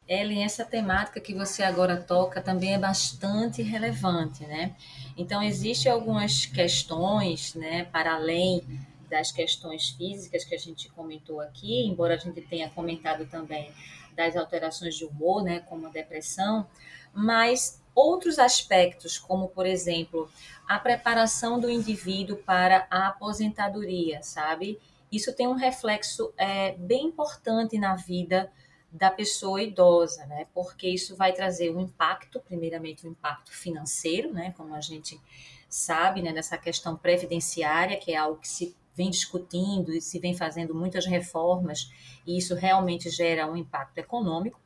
Ellen, 0.07 0.45
essa 0.45 0.65
temática 0.65 1.21
que 1.21 1.35
você 1.35 1.65
agora 1.65 1.97
toca 2.01 2.41
também 2.41 2.75
é 2.75 2.79
bastante 2.79 3.63
relevante, 3.63 4.47
né? 4.47 4.77
Então, 5.17 5.43
existem 5.43 5.91
algumas 5.91 6.47
questões, 6.47 7.53
né, 7.57 7.87
para 7.87 8.15
além 8.15 8.65
das 9.09 9.33
questões 9.33 9.89
físicas 9.91 10.45
que 10.45 10.55
a 10.55 10.59
gente 10.59 10.89
comentou 10.91 11.41
aqui, 11.41 11.85
embora 11.85 12.15
a 12.15 12.17
gente 12.17 12.41
tenha 12.43 12.71
comentado 12.71 13.27
também 13.27 13.75
das 14.15 14.37
alterações 14.37 14.95
de 14.95 15.05
humor, 15.05 15.43
né, 15.43 15.59
como 15.69 15.89
a 15.89 15.91
depressão, 15.91 16.65
mas 17.13 17.80
outros 17.95 18.39
aspectos, 18.39 19.19
como 19.19 19.49
por 19.49 19.67
exemplo, 19.67 20.31
a 20.69 20.79
preparação 20.79 21.59
do 21.59 21.69
indivíduo 21.69 22.37
para 22.37 22.87
a 22.91 23.09
aposentadoria, 23.09 24.23
sabe? 24.23 24.79
Isso 25.11 25.33
tem 25.35 25.49
um 25.49 25.55
reflexo 25.55 26.33
é, 26.37 26.73
bem 26.73 27.07
importante 27.07 27.77
na 27.79 27.97
vida 27.97 28.51
da 28.93 29.11
pessoa 29.11 29.63
idosa, 29.63 30.27
né? 30.27 30.47
Porque 30.55 30.89
isso 30.89 31.17
vai 31.17 31.33
trazer 31.33 31.75
um 31.75 31.81
impacto, 31.81 32.41
primeiramente 32.41 33.07
um 33.07 33.11
impacto 33.11 33.53
financeiro, 33.53 34.33
né? 34.33 34.53
Como 34.57 34.75
a 34.75 34.81
gente 34.81 35.21
sabe, 35.69 36.23
né? 36.23 36.33
Nessa 36.33 36.59
questão 36.59 36.97
previdenciária, 36.97 37.97
que 37.97 38.13
é 38.13 38.17
algo 38.17 38.41
que 38.41 38.49
se 38.49 38.75
vem 38.95 39.11
discutindo 39.11 39.93
e 39.93 40.01
se 40.01 40.19
vem 40.19 40.37
fazendo 40.37 40.75
muitas 40.75 41.07
reformas, 41.07 41.91
e 42.27 42.37
isso 42.37 42.55
realmente 42.55 43.09
gera 43.09 43.51
um 43.51 43.57
impacto 43.57 43.99
econômico 43.99 44.61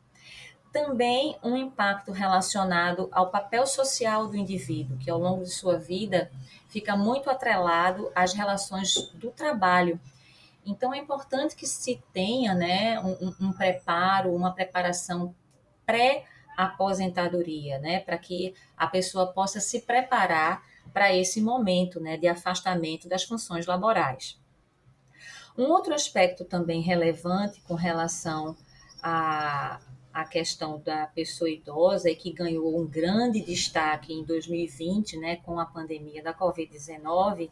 também 0.75 1.38
um 1.40 1.57
impacto 1.57 2.11
relacionado 2.11 3.09
ao 3.12 3.31
papel 3.31 3.64
social 3.64 4.26
do 4.26 4.37
indivíduo, 4.37 4.99
que 4.99 5.09
ao 5.09 5.21
longo 5.21 5.45
de 5.45 5.50
sua 5.50 5.78
vida 5.78 6.33
fica 6.69 6.97
muito 6.97 7.31
atrelado 7.31 8.11
às 8.12 8.33
relações 8.33 8.93
do 9.14 9.31
trabalho. 9.31 10.00
Então 10.66 10.93
é 10.93 10.99
importante 10.99 11.54
que 11.54 11.64
se 11.64 12.02
tenha 12.12 12.54
né, 12.54 12.99
um, 12.99 13.33
um 13.40 13.52
preparo, 13.52 14.35
uma 14.35 14.52
preparação 14.52 15.33
pré-aposentadoria, 15.87 17.78
né, 17.78 18.00
para 18.00 18.19
que 18.19 18.52
a 18.76 18.88
pessoa 18.88 19.33
possa 19.33 19.61
se 19.61 19.83
preparar 19.83 20.64
para 20.93 21.14
esse 21.14 21.40
momento 21.40 22.00
né, 22.00 22.16
de 22.16 22.26
afastamento 22.26 23.09
das 23.09 23.23
funções 23.23 23.64
laborais. 23.64 24.40
Um 25.57 25.66
outro 25.71 25.95
aspecto 25.95 26.45
também 26.45 26.81
relevante 26.81 27.61
com 27.61 27.75
relação 27.75 28.57
a, 29.00 29.78
a 30.14 30.25
questão 30.25 30.78
da 30.78 31.09
pessoa 31.09 31.50
idosa 31.50 32.09
e 32.09 32.14
que 32.14 32.33
ganhou 32.33 32.80
um 32.80 32.87
grande 32.87 33.40
destaque 33.40 34.12
em 34.12 34.25
2020, 34.25 35.16
né, 35.18 35.37
com 35.38 35.59
a 35.59 35.66
pandemia 35.66 36.23
da 36.23 36.33
Covid-19, 36.33 37.50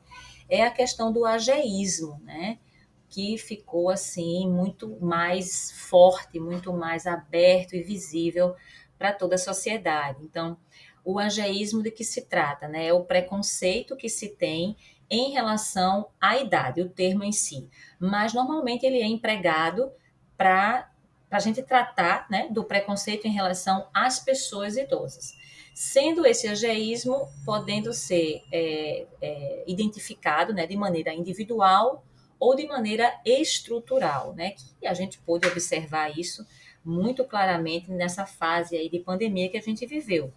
é 0.48 0.62
a 0.62 0.70
questão 0.70 1.12
do 1.12 1.26
ageísmo, 1.26 2.20
né, 2.22 2.60
que 3.08 3.36
ficou 3.36 3.90
assim 3.90 4.48
muito 4.48 4.96
mais 5.00 5.72
forte, 5.72 6.38
muito 6.38 6.72
mais 6.72 7.04
aberto 7.04 7.74
e 7.74 7.82
visível 7.82 8.54
para 8.96 9.12
toda 9.12 9.34
a 9.34 9.38
sociedade. 9.38 10.22
Então, 10.22 10.56
o 11.04 11.18
ageísmo 11.18 11.82
de 11.82 11.90
que 11.90 12.04
se 12.04 12.22
trata, 12.26 12.68
né, 12.68 12.86
é 12.86 12.92
o 12.92 13.04
preconceito 13.04 13.96
que 13.96 14.08
se 14.08 14.36
tem 14.36 14.76
em 15.10 15.32
relação 15.32 16.08
à 16.20 16.38
idade, 16.38 16.80
o 16.80 16.88
termo 16.88 17.24
em 17.24 17.32
si. 17.32 17.68
Mas 17.98 18.32
normalmente 18.32 18.86
ele 18.86 19.02
é 19.02 19.06
empregado 19.06 19.90
para 20.36 20.91
para 21.32 21.38
a 21.38 21.42
gente 21.42 21.62
tratar 21.62 22.26
né, 22.28 22.48
do 22.50 22.62
preconceito 22.62 23.26
em 23.26 23.30
relação 23.30 23.86
às 23.94 24.18
pessoas 24.18 24.76
idosas. 24.76 25.34
Sendo 25.72 26.26
esse 26.26 26.46
ageísmo 26.46 27.26
podendo 27.42 27.90
ser 27.94 28.42
é, 28.52 29.06
é, 29.22 29.64
identificado 29.66 30.52
né, 30.52 30.66
de 30.66 30.76
maneira 30.76 31.14
individual 31.14 32.04
ou 32.38 32.54
de 32.54 32.66
maneira 32.66 33.10
estrutural, 33.24 34.34
né, 34.34 34.50
que 34.50 34.86
a 34.86 34.92
gente 34.92 35.18
pôde 35.20 35.48
observar 35.48 36.10
isso 36.18 36.46
muito 36.84 37.24
claramente 37.24 37.90
nessa 37.90 38.26
fase 38.26 38.76
aí 38.76 38.90
de 38.90 38.98
pandemia 38.98 39.48
que 39.48 39.56
a 39.56 39.62
gente 39.62 39.86
viveu. 39.86 40.30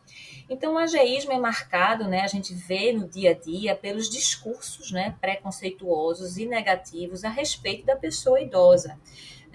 Então, 0.49 0.75
o 0.75 0.77
ageísmo 0.77 1.33
é 1.33 1.37
marcado, 1.37 2.07
né, 2.07 2.21
a 2.21 2.27
gente 2.27 2.53
vê 2.53 2.93
no 2.93 3.05
dia 3.05 3.31
a 3.31 3.33
dia 3.33 3.75
pelos 3.75 4.09
discursos 4.09 4.91
né, 4.91 5.13
preconceituosos 5.19 6.37
e 6.37 6.45
negativos 6.45 7.25
a 7.25 7.29
respeito 7.29 7.85
da 7.85 7.97
pessoa 7.97 8.39
idosa 8.39 8.97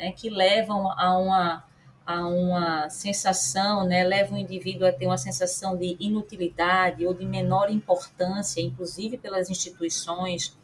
né, 0.00 0.12
que 0.12 0.30
levam 0.30 0.90
a 0.98 1.18
uma, 1.18 1.64
a 2.06 2.26
uma 2.26 2.88
sensação, 2.88 3.84
né, 3.84 4.02
levam 4.02 4.38
o 4.38 4.40
indivíduo 4.40 4.88
a 4.88 4.92
ter 4.92 5.04
uma 5.04 5.18
sensação 5.18 5.76
de 5.76 5.94
inutilidade 6.00 7.06
ou 7.06 7.12
de 7.12 7.26
menor 7.26 7.70
importância, 7.70 8.62
inclusive 8.62 9.18
pelas 9.18 9.50
instituições, 9.50 10.58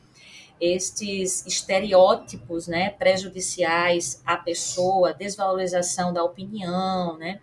estes 0.58 1.46
estereótipos 1.46 2.66
né, 2.66 2.88
prejudiciais 2.88 4.22
à 4.24 4.38
pessoa, 4.38 5.12
desvalorização 5.12 6.14
da 6.14 6.24
opinião, 6.24 7.18
né? 7.18 7.40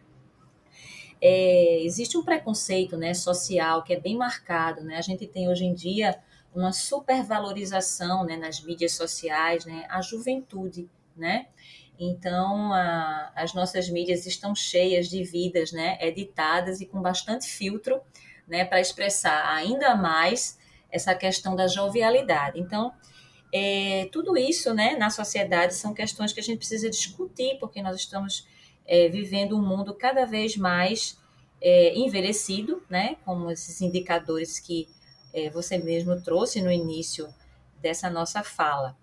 É, 1.21 1.81
existe 1.83 2.17
um 2.17 2.23
preconceito 2.23 2.97
né, 2.97 3.13
social 3.13 3.83
que 3.83 3.93
é 3.93 3.99
bem 3.99 4.17
marcado. 4.17 4.83
Né? 4.83 4.97
A 4.97 5.01
gente 5.01 5.25
tem 5.25 5.47
hoje 5.47 5.63
em 5.63 5.73
dia 5.73 6.19
uma 6.53 6.73
supervalorização 6.73 8.25
né, 8.25 8.35
nas 8.35 8.61
mídias 8.61 8.93
sociais, 8.93 9.63
né, 9.63 9.85
a 9.89 10.01
juventude, 10.01 10.89
né? 11.15 11.47
Então, 11.99 12.73
a, 12.73 13.31
as 13.35 13.53
nossas 13.53 13.89
mídias 13.89 14.25
estão 14.25 14.55
cheias 14.55 15.07
de 15.07 15.23
vidas, 15.23 15.71
né, 15.71 15.97
editadas 16.01 16.81
e 16.81 16.85
com 16.85 17.01
bastante 17.01 17.47
filtro, 17.47 18.01
né, 18.47 18.65
para 18.65 18.81
expressar 18.81 19.55
ainda 19.55 19.95
mais 19.95 20.57
essa 20.91 21.15
questão 21.15 21.55
da 21.55 21.67
jovialidade. 21.67 22.59
Então, 22.59 22.93
é, 23.51 24.09
tudo 24.11 24.35
isso, 24.35 24.73
né, 24.73 24.95
na 24.95 25.09
sociedade 25.09 25.75
são 25.75 25.93
questões 25.93 26.33
que 26.33 26.39
a 26.39 26.43
gente 26.43 26.57
precisa 26.57 26.89
discutir, 26.89 27.57
porque 27.59 27.81
nós 27.81 27.97
estamos 27.97 28.47
é, 28.85 29.07
vivendo 29.09 29.57
um 29.57 29.61
mundo 29.61 29.93
cada 29.93 30.25
vez 30.25 30.57
mais 30.57 31.17
é, 31.61 31.95
envelhecido, 31.95 32.83
né, 32.89 33.17
como 33.23 33.51
esses 33.51 33.79
indicadores 33.81 34.59
que 34.59 34.87
é, 35.33 35.49
você 35.49 35.77
mesmo 35.77 36.21
trouxe 36.21 36.61
no 36.61 36.71
início 36.71 37.33
dessa 37.81 38.09
nossa 38.09 38.43
fala. 38.43 38.97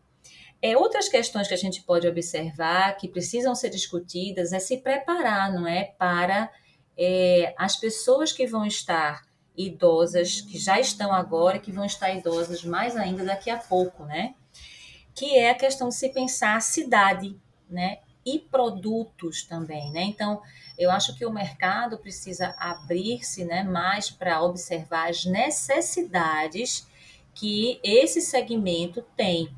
É, 0.63 0.77
outras 0.77 1.09
questões 1.09 1.49
que 1.49 1.55
a 1.55 1.59
gente 1.59 1.83
pode 1.83 2.07
observar 2.07 2.97
que 2.97 3.09
precisam 3.09 3.55
ser 3.55 3.71
discutidas 3.71 4.53
é 4.53 4.59
se 4.59 4.79
preparar, 4.79 5.53
não 5.53 5.67
é, 5.67 5.85
para 5.99 6.51
é, 6.99 7.55
as 7.57 7.77
pessoas 7.77 8.31
que 8.31 8.47
vão 8.47 8.67
estar 8.67 9.23
idosas, 9.57 10.43
que 10.43 10.59
já 10.59 10.79
estão 10.79 11.13
agora, 11.13 11.59
que 11.59 11.73
vão 11.73 11.85
estar 11.85 12.13
idosas 12.13 12.63
mais 12.63 12.97
ainda 12.97 13.25
daqui 13.25 13.49
a 13.49 13.57
pouco, 13.57 14.05
né? 14.05 14.35
Que 15.15 15.37
é 15.37 15.51
a 15.51 15.55
questão 15.55 15.89
de 15.89 15.95
se 15.95 16.11
pensar 16.11 16.57
a 16.57 16.61
cidade, 16.61 17.35
né? 17.69 17.99
E 18.25 18.39
produtos 18.39 19.43
também, 19.45 19.91
né? 19.91 20.03
Então, 20.03 20.43
eu 20.79 20.91
acho 20.91 21.17
que 21.17 21.25
o 21.25 21.33
mercado 21.33 21.99
precisa 21.99 22.55
abrir-se, 22.59 23.45
né, 23.45 23.63
mais 23.63 24.11
para 24.11 24.43
observar 24.43 25.09
as 25.09 25.25
necessidades 25.25 26.87
que 27.35 27.81
esse 27.83 28.21
segmento 28.21 29.03
tem 29.17 29.55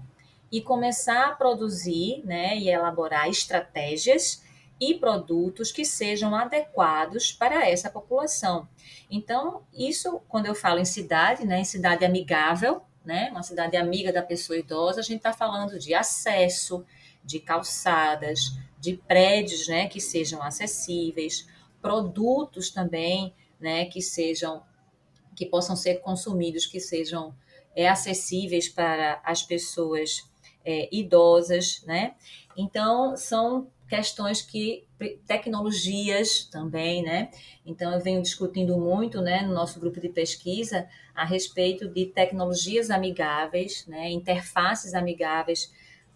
e 0.52 0.60
começar 0.60 1.28
a 1.28 1.34
produzir 1.34 2.22
né, 2.26 2.58
e 2.58 2.68
elaborar 2.68 3.26
estratégias 3.26 4.44
e 4.78 4.92
produtos 4.94 5.72
que 5.72 5.82
sejam 5.82 6.34
adequados 6.34 7.32
para 7.32 7.66
essa 7.66 7.88
população. 7.88 8.68
Então, 9.10 9.62
isso, 9.72 10.20
quando 10.28 10.46
eu 10.46 10.54
falo 10.54 10.78
em 10.78 10.84
cidade, 10.84 11.46
né, 11.46 11.60
em 11.60 11.64
cidade 11.64 12.04
amigável, 12.04 12.82
né, 13.02 13.30
uma 13.30 13.42
cidade 13.42 13.78
amiga 13.78 14.12
da 14.12 14.22
pessoa 14.22 14.58
idosa, 14.58 15.00
a 15.00 15.02
gente 15.02 15.18
está 15.18 15.32
falando 15.32 15.78
de 15.78 15.94
acesso, 15.94 16.84
de 17.24 17.40
calçadas, 17.40 18.58
de 18.78 18.96
prédios, 18.96 19.68
né, 19.68 19.88
que 19.88 20.00
sejam 20.00 20.42
acessíveis, 20.42 21.48
produtos 21.80 22.70
também, 22.70 23.34
né, 23.58 23.86
que 23.86 24.02
sejam 24.02 24.62
que 25.34 25.46
possam 25.46 25.74
ser 25.74 26.00
consumidos, 26.00 26.66
que 26.66 26.78
sejam 26.78 27.34
é, 27.74 27.88
acessíveis 27.88 28.68
para 28.68 29.18
as 29.24 29.42
pessoas 29.42 30.30
é, 30.64 30.88
idosas, 30.92 31.82
né? 31.86 32.14
Então 32.56 33.16
são 33.16 33.68
questões 33.88 34.40
que 34.40 34.84
tecnologias 35.26 36.44
também, 36.44 37.02
né? 37.02 37.30
Então 37.66 37.92
eu 37.92 38.00
venho 38.00 38.22
discutindo 38.22 38.78
muito, 38.78 39.20
né, 39.20 39.42
no 39.42 39.52
nosso 39.52 39.78
grupo 39.78 40.00
de 40.00 40.08
pesquisa 40.08 40.88
a 41.14 41.24
respeito 41.24 41.88
de 41.88 42.06
tecnologias 42.06 42.90
amigáveis, 42.90 43.86
né, 43.86 44.10
interfaces 44.10 44.94
amigáveis 44.94 45.72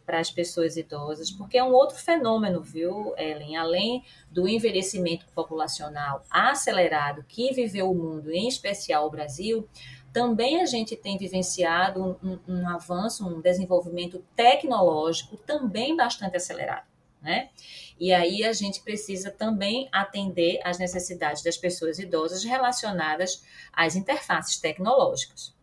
para 0.06 0.20
as 0.20 0.30
pessoas 0.30 0.76
idosas, 0.76 1.30
porque 1.32 1.58
é 1.58 1.64
um 1.64 1.72
outro 1.72 1.96
fenômeno, 1.96 2.62
viu, 2.62 3.12
Ellen? 3.18 3.56
Além 3.56 4.04
do 4.30 4.48
envelhecimento 4.48 5.26
populacional 5.34 6.22
acelerado 6.30 7.24
que 7.28 7.52
viveu 7.52 7.90
o 7.90 7.94
mundo, 7.94 8.30
em 8.30 8.46
especial 8.46 9.06
o 9.06 9.10
Brasil, 9.10 9.68
também 10.16 10.62
a 10.62 10.64
gente 10.64 10.96
tem 10.96 11.18
vivenciado 11.18 12.02
um, 12.02 12.38
um, 12.48 12.60
um 12.60 12.68
avanço, 12.70 13.28
um 13.28 13.38
desenvolvimento 13.38 14.24
tecnológico 14.34 15.36
também 15.36 15.94
bastante 15.94 16.34
acelerado. 16.34 16.86
Né? 17.20 17.50
E 18.00 18.14
aí 18.14 18.42
a 18.42 18.54
gente 18.54 18.80
precisa 18.80 19.30
também 19.30 19.90
atender 19.92 20.58
às 20.64 20.78
necessidades 20.78 21.42
das 21.42 21.58
pessoas 21.58 21.98
idosas 21.98 22.44
relacionadas 22.44 23.44
às 23.70 23.94
interfaces 23.94 24.56
tecnológicas. 24.56 25.54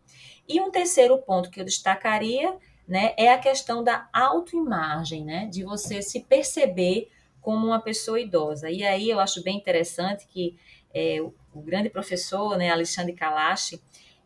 E 0.48 0.60
um 0.60 0.70
terceiro 0.70 1.18
ponto 1.18 1.50
que 1.50 1.60
eu 1.60 1.64
destacaria 1.64 2.56
né, 2.86 3.12
é 3.16 3.32
a 3.32 3.38
questão 3.38 3.82
da 3.82 4.08
autoimagem, 4.12 5.24
né, 5.24 5.48
de 5.50 5.64
você 5.64 6.00
se 6.00 6.20
perceber 6.20 7.10
como 7.40 7.66
uma 7.66 7.80
pessoa 7.80 8.20
idosa. 8.20 8.70
E 8.70 8.84
aí 8.84 9.10
eu 9.10 9.18
acho 9.18 9.42
bem 9.42 9.56
interessante 9.56 10.28
que 10.28 10.56
é, 10.94 11.20
o, 11.20 11.60
grande 11.60 11.90
professor, 11.90 12.56
né, 12.56 12.70
Alexandre 12.70 13.14
Kalash, 13.14 13.80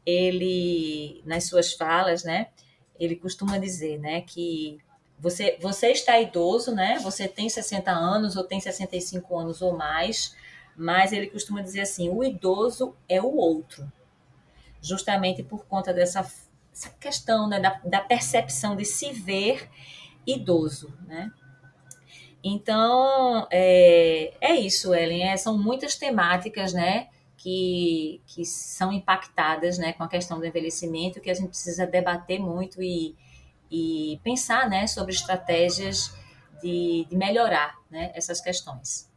ele, 0.05 1.23
nas 1.25 1.45
suas 1.45 1.73
falas, 1.73 2.25
né, 2.25 2.49
ele 2.99 3.17
costuma 3.17 3.59
dizer, 3.59 3.99
né, 3.99 4.23
que 4.23 4.81
você, 5.21 5.59
você 5.61 5.89
está 5.89 6.21
idoso, 6.21 6.73
né? 6.73 6.99
Você 7.01 7.27
tem 7.27 7.49
60 7.49 7.91
anos 7.91 8.37
ou 8.37 8.45
tem 8.45 8.61
65 8.61 9.37
anos 9.37 9.61
ou 9.61 9.77
mais, 9.77 10.37
mas 10.77 11.13
ele 11.13 11.27
costuma 11.27 11.61
dizer 11.61 11.81
assim: 11.81 12.09
o 12.09 12.23
idoso 12.23 12.95
é 13.09 13.21
o 13.21 13.35
outro. 13.35 13.91
Justamente 14.81 15.43
por 15.43 15.67
conta 15.67 15.93
dessa, 15.93 16.23
dessa 16.71 16.91
questão 17.01 17.49
né, 17.49 17.59
da, 17.59 17.81
da 17.85 18.01
percepção 18.01 18.77
de 18.77 18.85
se 18.85 19.13
ver 19.13 19.69
idoso, 20.25 20.93
né? 21.07 21.33
Então, 22.43 23.49
é, 23.51 24.33
é 24.41 24.55
isso, 24.55 24.95
Ellen. 24.95 25.25
É, 25.31 25.37
são 25.37 25.59
muitas 25.59 25.97
temáticas, 25.97 26.73
né? 26.73 27.09
Que, 27.39 28.21
que 28.27 28.45
são 28.45 28.93
impactadas 28.93 29.79
né, 29.79 29.93
com 29.93 30.03
a 30.03 30.09
questão 30.09 30.41
do 30.41 30.45
envelhecimento, 30.45 31.21
que 31.21 31.31
a 31.31 31.35
gente 31.35 31.51
precisa 31.51 31.87
debater 31.87 32.41
muito 32.41 32.83
e, 32.83 33.17
e 33.71 34.21
pensar 34.25 34.69
né, 34.69 34.89
sobre 34.89 35.13
estratégias 35.13 36.13
de, 36.61 37.07
de 37.09 37.17
melhorar 37.17 37.79
né, 37.89 38.11
essas 38.15 38.41
questões. 38.41 39.09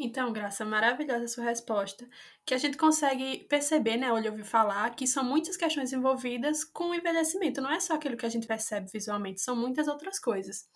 Então, 0.00 0.32
Graça, 0.32 0.64
maravilhosa 0.64 1.24
a 1.24 1.28
sua 1.28 1.44
resposta, 1.44 2.08
que 2.46 2.54
a 2.54 2.58
gente 2.58 2.76
consegue 2.76 3.44
perceber, 3.48 3.96
né, 3.96 4.12
olha, 4.12 4.30
ouvir 4.30 4.44
falar, 4.44 4.94
que 4.94 5.08
são 5.08 5.24
muitas 5.24 5.56
questões 5.56 5.92
envolvidas 5.92 6.62
com 6.62 6.90
o 6.90 6.94
envelhecimento, 6.94 7.60
não 7.60 7.72
é 7.72 7.80
só 7.80 7.94
aquilo 7.94 8.16
que 8.16 8.24
a 8.24 8.28
gente 8.28 8.46
percebe 8.46 8.88
visualmente, 8.92 9.40
são 9.40 9.56
muitas 9.56 9.88
outras 9.88 10.20
coisas. 10.20 10.68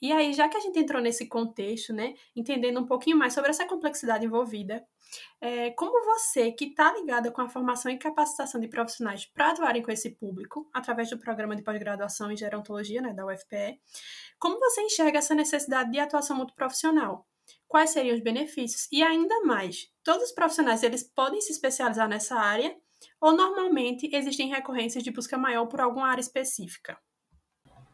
E 0.00 0.12
aí, 0.12 0.32
já 0.32 0.48
que 0.48 0.56
a 0.56 0.60
gente 0.60 0.78
entrou 0.78 1.02
nesse 1.02 1.26
contexto, 1.28 1.92
né, 1.92 2.14
entendendo 2.34 2.80
um 2.80 2.86
pouquinho 2.86 3.16
mais 3.16 3.34
sobre 3.34 3.50
essa 3.50 3.66
complexidade 3.66 4.24
envolvida, 4.24 4.86
é, 5.40 5.70
como 5.70 6.04
você, 6.04 6.52
que 6.52 6.66
está 6.66 6.92
ligada 6.92 7.30
com 7.30 7.40
a 7.40 7.48
formação 7.48 7.90
e 7.90 7.98
capacitação 7.98 8.60
de 8.60 8.68
profissionais 8.68 9.24
para 9.26 9.50
atuarem 9.50 9.82
com 9.82 9.90
esse 9.90 10.10
público, 10.10 10.68
através 10.72 11.10
do 11.10 11.18
programa 11.18 11.56
de 11.56 11.62
pós-graduação 11.62 12.30
em 12.30 12.36
gerontologia, 12.36 13.00
né, 13.00 13.12
da 13.12 13.26
UFPE, 13.26 13.80
como 14.38 14.58
você 14.58 14.82
enxerga 14.82 15.18
essa 15.18 15.34
necessidade 15.34 15.90
de 15.90 15.98
atuação 15.98 16.36
multiprofissional? 16.36 17.26
Quais 17.66 17.90
seriam 17.90 18.14
os 18.14 18.22
benefícios? 18.22 18.88
E 18.92 19.02
ainda 19.02 19.42
mais, 19.42 19.90
todos 20.04 20.24
os 20.24 20.32
profissionais 20.32 20.82
eles 20.82 21.02
podem 21.02 21.40
se 21.40 21.52
especializar 21.52 22.08
nessa 22.08 22.36
área 22.36 22.76
ou 23.20 23.32
normalmente 23.32 24.08
existem 24.12 24.48
recorrências 24.48 25.02
de 25.02 25.10
busca 25.10 25.38
maior 25.38 25.66
por 25.66 25.80
alguma 25.80 26.08
área 26.08 26.20
específica? 26.20 26.98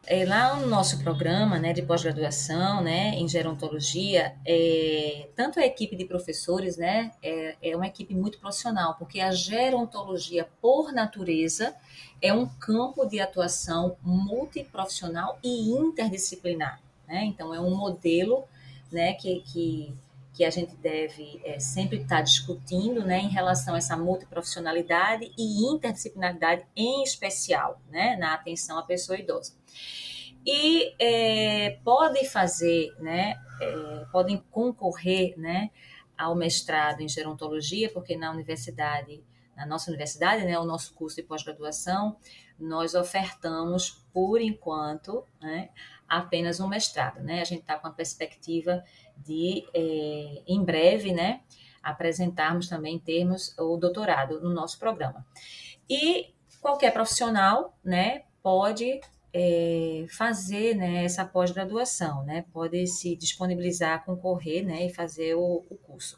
É, 0.07 0.23
lá 0.23 0.55
no 0.55 0.67
nosso 0.67 0.99
programa 0.99 1.57
né, 1.57 1.73
de 1.73 1.81
pós-graduação 1.81 2.83
né, 2.83 3.15
em 3.15 3.27
gerontologia, 3.27 4.35
é, 4.45 5.29
tanto 5.35 5.59
a 5.59 5.65
equipe 5.65 5.95
de 5.95 6.05
professores 6.05 6.77
né, 6.77 7.11
é, 7.23 7.55
é, 7.59 7.75
uma 7.75 7.87
equipe 7.87 8.13
muito 8.13 8.37
profissional, 8.37 8.95
porque 8.99 9.19
a 9.19 9.31
gerontologia, 9.31 10.47
por 10.61 10.93
natureza, 10.93 11.75
é 12.21 12.31
um 12.31 12.45
campo 12.45 13.05
de 13.05 13.19
atuação 13.19 13.97
multiprofissional 14.03 15.39
e 15.43 15.71
interdisciplinar. 15.71 16.79
Né? 17.07 17.25
Então, 17.25 17.51
é 17.51 17.59
um 17.59 17.75
modelo 17.75 18.43
né, 18.91 19.13
que, 19.13 19.41
que, 19.41 19.91
que 20.35 20.43
a 20.43 20.49
gente 20.49 20.75
deve 20.75 21.41
é, 21.45 21.59
sempre 21.59 22.01
estar 22.01 22.21
discutindo 22.21 23.05
né, 23.05 23.19
em 23.19 23.29
relação 23.29 23.73
a 23.73 23.77
essa 23.77 23.95
multiprofissionalidade 23.95 25.31
e 25.37 25.65
interdisciplinaridade, 25.73 26.65
em 26.75 27.03
especial 27.03 27.81
né, 27.89 28.17
na 28.17 28.33
atenção 28.33 28.77
à 28.77 28.83
pessoa 28.83 29.17
idosa. 29.17 29.53
E 30.45 30.93
é, 30.99 31.79
podem 31.85 32.25
fazer, 32.25 32.93
né, 32.99 33.39
é, 33.61 34.05
podem 34.11 34.43
concorrer, 34.51 35.39
né, 35.39 35.71
ao 36.17 36.35
mestrado 36.35 37.01
em 37.01 37.07
gerontologia, 37.07 37.89
porque 37.91 38.15
na 38.17 38.31
universidade, 38.31 39.23
na 39.55 39.65
nossa 39.65 39.89
universidade, 39.89 40.43
né, 40.43 40.59
o 40.59 40.65
nosso 40.65 40.93
curso 40.93 41.15
de 41.15 41.23
pós-graduação, 41.23 42.17
nós 42.59 42.93
ofertamos, 42.93 44.05
por 44.13 44.41
enquanto, 44.41 45.25
né, 45.41 45.69
apenas 46.07 46.59
um 46.59 46.67
mestrado, 46.67 47.21
né, 47.21 47.41
a 47.41 47.45
gente 47.45 47.61
está 47.61 47.77
com 47.77 47.87
a 47.87 47.91
perspectiva 47.91 48.83
de, 49.17 49.65
é, 49.73 50.41
em 50.47 50.63
breve, 50.63 51.13
né, 51.13 51.41
apresentarmos 51.81 52.67
também 52.67 52.99
termos 52.99 53.55
o 53.57 53.77
doutorado 53.77 54.41
no 54.41 54.49
nosso 54.49 54.79
programa. 54.79 55.25
E 55.89 56.33
qualquer 56.61 56.91
profissional, 56.91 57.77
né, 57.83 58.23
pode 58.41 58.99
é, 59.37 60.05
fazer 60.09 60.75
né, 60.75 61.03
essa 61.03 61.25
pós-graduação, 61.25 62.23
né? 62.23 62.45
Pode 62.53 62.87
se 62.87 63.17
disponibilizar 63.17 64.05
concorrer 64.05 64.65
né, 64.65 64.85
e 64.85 64.93
fazer 64.93 65.35
o, 65.35 65.65
o 65.69 65.75
curso. 65.75 66.17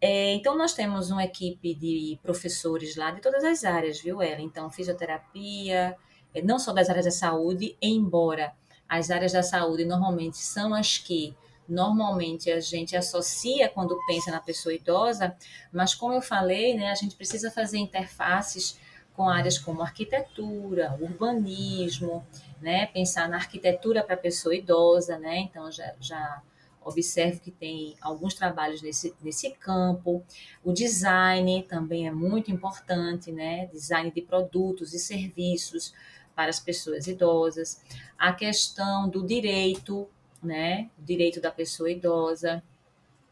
É, 0.00 0.34
então, 0.34 0.56
nós 0.56 0.74
temos 0.74 1.10
uma 1.10 1.24
equipe 1.24 1.74
de 1.74 2.18
professores 2.22 2.94
lá 2.94 3.10
de 3.10 3.20
todas 3.20 3.42
as 3.42 3.64
áreas, 3.64 4.00
viu, 4.00 4.22
ela? 4.22 4.40
Então, 4.40 4.70
fisioterapia, 4.70 5.96
é, 6.32 6.40
não 6.40 6.58
só 6.58 6.72
das 6.72 6.88
áreas 6.88 7.06
da 7.06 7.10
saúde, 7.10 7.76
embora 7.82 8.52
as 8.88 9.10
áreas 9.10 9.32
da 9.32 9.42
saúde 9.42 9.84
normalmente 9.84 10.36
são 10.36 10.72
as 10.72 10.98
que 10.98 11.34
normalmente 11.68 12.50
a 12.50 12.60
gente 12.60 12.96
associa 12.96 13.68
quando 13.68 13.98
pensa 14.06 14.30
na 14.30 14.40
pessoa 14.40 14.74
idosa, 14.74 15.36
mas 15.72 15.94
como 15.94 16.14
eu 16.14 16.22
falei, 16.22 16.74
né, 16.74 16.90
a 16.90 16.94
gente 16.94 17.16
precisa 17.16 17.50
fazer 17.50 17.78
interfaces 17.78 18.78
com 19.14 19.28
áreas 19.28 19.58
como 19.58 19.80
arquitetura, 19.80 20.96
urbanismo, 21.00 22.26
né? 22.60 22.86
Pensar 22.86 23.28
na 23.28 23.36
arquitetura 23.36 24.02
para 24.02 24.14
a 24.14 24.18
pessoa 24.18 24.54
idosa, 24.54 25.16
né? 25.18 25.38
Então 25.38 25.70
já, 25.70 25.94
já 26.00 26.42
observo 26.84 27.40
que 27.40 27.50
tem 27.50 27.96
alguns 28.00 28.34
trabalhos 28.34 28.82
nesse, 28.82 29.14
nesse 29.22 29.52
campo. 29.52 30.22
O 30.62 30.72
design 30.72 31.62
também 31.62 32.08
é 32.08 32.10
muito 32.10 32.50
importante, 32.50 33.30
né? 33.30 33.66
Design 33.66 34.10
de 34.10 34.20
produtos 34.20 34.92
e 34.92 34.98
serviços 34.98 35.94
para 36.34 36.50
as 36.50 36.58
pessoas 36.58 37.06
idosas. 37.06 37.80
A 38.18 38.32
questão 38.32 39.08
do 39.08 39.24
direito, 39.24 40.08
né? 40.44 40.90
O 40.98 41.02
direito 41.02 41.40
da 41.40 41.50
pessoa 41.50 41.90
idosa. 41.90 42.62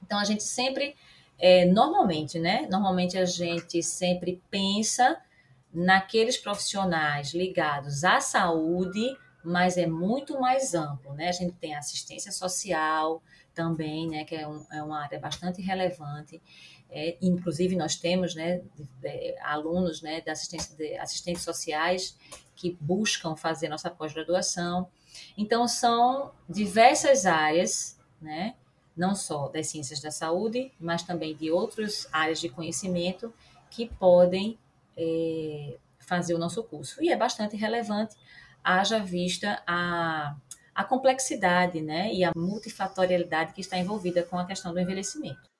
Então 0.02 0.18
a 0.18 0.24
gente 0.24 0.42
sempre, 0.42 0.96
é, 1.38 1.64
normalmente, 1.64 2.38
né? 2.38 2.66
Normalmente 2.70 3.16
a 3.16 3.24
gente 3.24 3.82
sempre 3.82 4.42
pensa 4.50 5.20
naqueles 5.72 6.36
profissionais 6.36 7.32
ligados 7.32 8.04
à 8.04 8.20
saúde, 8.20 9.16
mas 9.44 9.76
é 9.76 9.86
muito 9.86 10.38
mais 10.38 10.74
amplo, 10.74 11.14
né? 11.14 11.28
A 11.28 11.32
gente 11.32 11.54
tem 11.54 11.74
assistência 11.74 12.30
social 12.30 13.22
também, 13.54 14.08
né? 14.08 14.24
Que 14.24 14.36
é, 14.36 14.46
um, 14.46 14.64
é 14.70 14.82
uma 14.82 15.02
área 15.02 15.18
bastante 15.18 15.60
relevante. 15.62 16.40
É, 16.90 17.16
inclusive 17.22 17.74
nós 17.74 17.96
temos, 17.96 18.34
né? 18.34 18.60
É, 19.02 19.36
alunos, 19.42 20.02
né? 20.02 20.20
Da 20.20 20.32
assistência 20.32 20.76
de 20.76 20.94
assistentes 20.96 21.42
sociais 21.42 22.16
que 22.54 22.76
buscam 22.80 23.34
fazer 23.34 23.68
nossa 23.68 23.90
pós-graduação. 23.90 24.88
Então 25.36 25.66
são 25.66 26.32
diversas 26.48 27.26
áreas, 27.26 27.98
né? 28.20 28.54
não 28.96 29.14
só 29.14 29.48
das 29.48 29.68
ciências 29.68 30.00
da 30.00 30.10
saúde, 30.10 30.72
mas 30.78 31.02
também 31.02 31.34
de 31.34 31.50
outras 31.50 32.06
áreas 32.12 32.40
de 32.40 32.48
conhecimento 32.48 33.32
que 33.70 33.86
podem 33.86 34.58
é, 34.96 35.76
fazer 35.98 36.34
o 36.34 36.38
nosso 36.38 36.62
curso. 36.62 37.02
E 37.02 37.10
é 37.10 37.16
bastante 37.16 37.56
relevante, 37.56 38.14
haja 38.62 38.98
vista 38.98 39.62
a, 39.66 40.36
a 40.74 40.84
complexidade 40.84 41.80
né, 41.80 42.12
e 42.12 42.22
a 42.22 42.32
multifatorialidade 42.36 43.52
que 43.54 43.60
está 43.60 43.78
envolvida 43.78 44.22
com 44.22 44.38
a 44.38 44.44
questão 44.44 44.72
do 44.72 44.80
envelhecimento. 44.80 45.51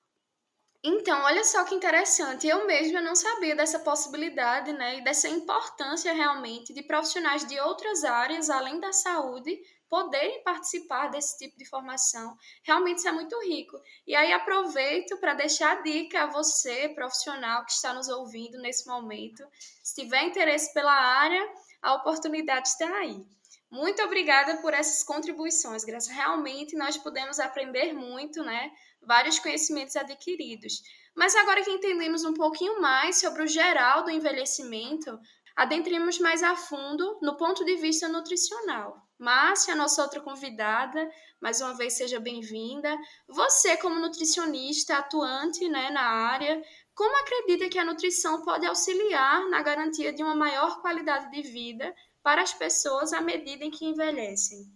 Então, 0.85 1.23
olha 1.23 1.45
só 1.45 1.63
que 1.63 1.73
interessante. 1.73 2.45
Eu 2.45 2.67
mesma 2.67 2.99
não 2.99 3.15
sabia 3.15 3.55
dessa 3.55 3.79
possibilidade, 3.79 4.73
né, 4.73 4.97
e 4.97 5.03
dessa 5.03 5.29
importância 5.29 6.11
realmente 6.13 6.73
de 6.73 6.83
profissionais 6.83 7.47
de 7.47 7.57
outras 7.61 8.03
áreas 8.03 8.49
além 8.49 8.81
da 8.81 8.91
saúde 8.91 9.57
poderem 9.89 10.43
participar 10.43 11.07
desse 11.07 11.37
tipo 11.37 11.57
de 11.57 11.69
formação. 11.69 12.35
Realmente 12.63 12.97
isso 12.97 13.07
é 13.07 13.11
muito 13.13 13.39
rico. 13.43 13.79
E 14.05 14.13
aí 14.15 14.33
aproveito 14.33 15.15
para 15.19 15.35
deixar 15.35 15.77
a 15.77 15.81
dica 15.81 16.23
a 16.23 16.27
você, 16.27 16.89
profissional 16.89 17.63
que 17.63 17.71
está 17.71 17.93
nos 17.93 18.09
ouvindo 18.09 18.59
nesse 18.59 18.85
momento. 18.87 19.43
Se 19.83 20.01
tiver 20.01 20.23
interesse 20.23 20.73
pela 20.73 20.91
área, 20.91 21.47
a 21.81 21.93
oportunidade 21.93 22.69
está 22.69 22.91
aí. 22.97 23.23
Muito 23.69 24.03
obrigada 24.03 24.57
por 24.57 24.73
essas 24.73 25.03
contribuições, 25.03 25.83
Graça. 25.83 26.11
Realmente 26.11 26.75
nós 26.75 26.97
podemos 26.97 27.39
aprender 27.39 27.93
muito, 27.93 28.43
né? 28.43 28.71
Vários 29.05 29.39
conhecimentos 29.39 29.95
adquiridos. 29.95 30.81
Mas 31.15 31.35
agora 31.35 31.63
que 31.63 31.71
entendemos 31.71 32.23
um 32.23 32.33
pouquinho 32.33 32.81
mais 32.81 33.19
sobre 33.19 33.43
o 33.43 33.47
geral 33.47 34.03
do 34.03 34.09
envelhecimento, 34.09 35.19
adentremos 35.55 36.19
mais 36.19 36.41
a 36.41 36.55
fundo 36.55 37.19
no 37.21 37.37
ponto 37.37 37.63
de 37.63 37.75
vista 37.75 38.07
nutricional. 38.07 38.97
Márcia, 39.19 39.75
nossa 39.75 40.01
outra 40.01 40.19
convidada, 40.19 41.09
mais 41.39 41.61
uma 41.61 41.75
vez 41.75 41.93
seja 41.93 42.19
bem-vinda. 42.19 42.97
Você, 43.27 43.77
como 43.77 43.99
nutricionista 43.99 44.97
atuante 44.97 45.69
né, 45.69 45.91
na 45.91 46.01
área, 46.01 46.61
como 46.95 47.15
acredita 47.17 47.69
que 47.69 47.79
a 47.79 47.85
nutrição 47.85 48.41
pode 48.43 48.65
auxiliar 48.65 49.47
na 49.49 49.61
garantia 49.61 50.11
de 50.11 50.23
uma 50.23 50.35
maior 50.35 50.81
qualidade 50.81 51.31
de 51.31 51.41
vida 51.41 51.95
para 52.21 52.41
as 52.41 52.53
pessoas 52.53 53.13
à 53.13 53.21
medida 53.21 53.63
em 53.63 53.71
que 53.71 53.85
envelhecem? 53.85 54.71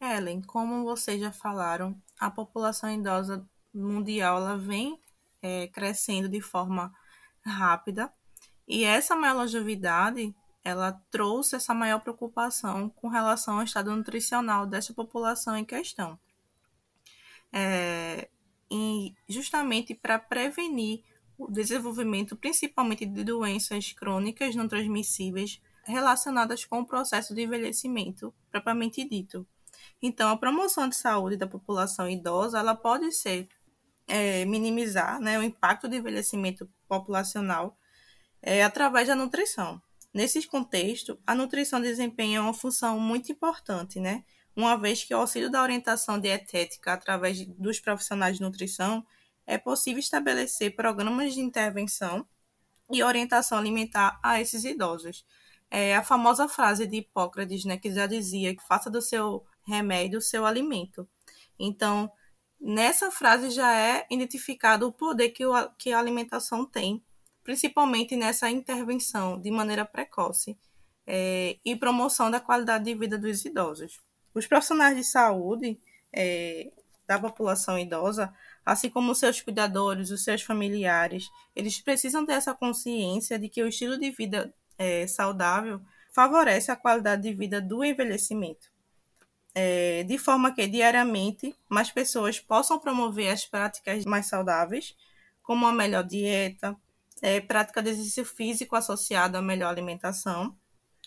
Ellen, 0.00 0.42
como 0.42 0.84
vocês 0.84 1.20
já 1.20 1.32
falaram, 1.32 2.00
a 2.18 2.30
população 2.30 2.90
idosa 2.92 3.46
mundial 3.72 4.38
ela 4.38 4.56
vem 4.56 4.98
é, 5.42 5.66
crescendo 5.68 6.28
de 6.28 6.40
forma 6.40 6.92
rápida 7.44 8.12
e 8.66 8.84
essa 8.84 9.14
maior 9.14 9.36
longevidade 9.36 10.34
ela 10.64 10.92
trouxe 11.10 11.54
essa 11.54 11.72
maior 11.72 12.00
preocupação 12.00 12.88
com 12.90 13.08
relação 13.08 13.58
ao 13.58 13.64
estado 13.64 13.94
nutricional 13.94 14.66
dessa 14.66 14.92
população 14.92 15.56
em 15.56 15.64
questão. 15.64 16.18
É, 17.52 18.28
e 18.68 19.14
justamente 19.28 19.94
para 19.94 20.18
prevenir 20.18 21.04
o 21.38 21.48
desenvolvimento, 21.48 22.34
principalmente 22.34 23.06
de 23.06 23.22
doenças 23.22 23.92
crônicas 23.92 24.56
não 24.56 24.66
transmissíveis 24.66 25.60
relacionadas 25.84 26.64
com 26.64 26.80
o 26.80 26.86
processo 26.86 27.32
de 27.32 27.42
envelhecimento 27.42 28.34
propriamente 28.50 29.08
dito. 29.08 29.46
Então, 30.00 30.30
a 30.30 30.36
promoção 30.36 30.88
de 30.88 30.96
saúde 30.96 31.36
da 31.36 31.46
população 31.46 32.08
idosa 32.08 32.58
ela 32.58 32.74
pode 32.74 33.12
ser 33.12 33.48
é, 34.06 34.44
minimizar 34.44 35.20
né, 35.20 35.38
o 35.38 35.42
impacto 35.42 35.88
do 35.88 35.96
envelhecimento 35.96 36.68
populacional 36.88 37.76
é, 38.40 38.62
através 38.62 39.08
da 39.08 39.14
nutrição. 39.14 39.80
Nesse 40.14 40.46
contexto, 40.46 41.18
a 41.26 41.34
nutrição 41.34 41.80
desempenha 41.80 42.40
uma 42.40 42.54
função 42.54 42.98
muito 42.98 43.30
importante, 43.30 44.00
né? 44.00 44.24
Uma 44.54 44.76
vez 44.76 45.04
que 45.04 45.14
o 45.14 45.18
auxílio 45.18 45.50
da 45.50 45.62
orientação 45.62 46.18
dietética 46.18 46.94
através 46.94 47.44
dos 47.46 47.80
profissionais 47.80 48.36
de 48.36 48.42
nutrição 48.42 49.04
é 49.46 49.58
possível 49.58 50.00
estabelecer 50.00 50.74
programas 50.74 51.34
de 51.34 51.40
intervenção 51.40 52.26
e 52.90 53.02
orientação 53.02 53.58
alimentar 53.58 54.18
a 54.22 54.40
esses 54.40 54.64
idosos. 54.64 55.26
É 55.70 55.96
a 55.96 56.02
famosa 56.02 56.48
frase 56.48 56.86
de 56.86 56.98
Hipócrates, 56.98 57.64
né, 57.64 57.76
que 57.76 57.92
já 57.92 58.06
dizia 58.06 58.56
que 58.56 58.66
faça 58.66 58.88
do 58.88 59.02
seu 59.02 59.44
remédio 59.66 60.20
seu 60.20 60.46
alimento. 60.46 61.08
Então, 61.58 62.10
nessa 62.60 63.10
frase 63.10 63.50
já 63.50 63.74
é 63.76 64.06
identificado 64.10 64.86
o 64.86 64.92
poder 64.92 65.30
que, 65.30 65.44
o, 65.44 65.70
que 65.78 65.92
a 65.92 65.98
alimentação 65.98 66.64
tem 66.64 67.02
principalmente 67.46 68.16
nessa 68.16 68.50
intervenção 68.50 69.40
de 69.40 69.52
maneira 69.52 69.84
precoce 69.84 70.58
é, 71.06 71.56
e 71.64 71.76
promoção 71.76 72.28
da 72.28 72.40
qualidade 72.40 72.84
de 72.86 72.94
vida 72.96 73.16
dos 73.16 73.44
idosos. 73.44 74.00
Os 74.34 74.48
profissionais 74.48 74.96
de 74.96 75.04
saúde 75.04 75.78
é, 76.12 76.72
da 77.06 77.20
população 77.20 77.78
idosa, 77.78 78.34
assim 78.64 78.90
como 78.90 79.14
seus 79.14 79.40
cuidadores, 79.40 80.10
os 80.10 80.24
seus 80.24 80.42
familiares, 80.42 81.28
eles 81.54 81.80
precisam 81.80 82.26
ter 82.26 82.32
essa 82.32 82.52
consciência 82.52 83.38
de 83.38 83.48
que 83.48 83.62
o 83.62 83.68
estilo 83.68 83.96
de 83.96 84.10
vida 84.10 84.52
é, 84.76 85.06
saudável 85.06 85.80
favorece 86.12 86.72
a 86.72 86.76
qualidade 86.76 87.22
de 87.22 87.32
vida 87.32 87.60
do 87.60 87.84
envelhecimento. 87.84 88.68
É, 89.58 90.02
de 90.02 90.18
forma 90.18 90.54
que 90.54 90.66
diariamente 90.66 91.56
mais 91.66 91.90
pessoas 91.90 92.38
possam 92.38 92.78
promover 92.78 93.30
as 93.30 93.46
práticas 93.46 94.04
mais 94.04 94.26
saudáveis, 94.26 94.94
como 95.42 95.66
a 95.66 95.72
melhor 95.72 96.04
dieta, 96.04 96.76
é, 97.22 97.40
prática 97.40 97.82
de 97.82 97.88
exercício 97.88 98.22
físico 98.26 98.76
associado 98.76 99.38
à 99.38 99.40
melhor 99.40 99.70
alimentação. 99.70 100.54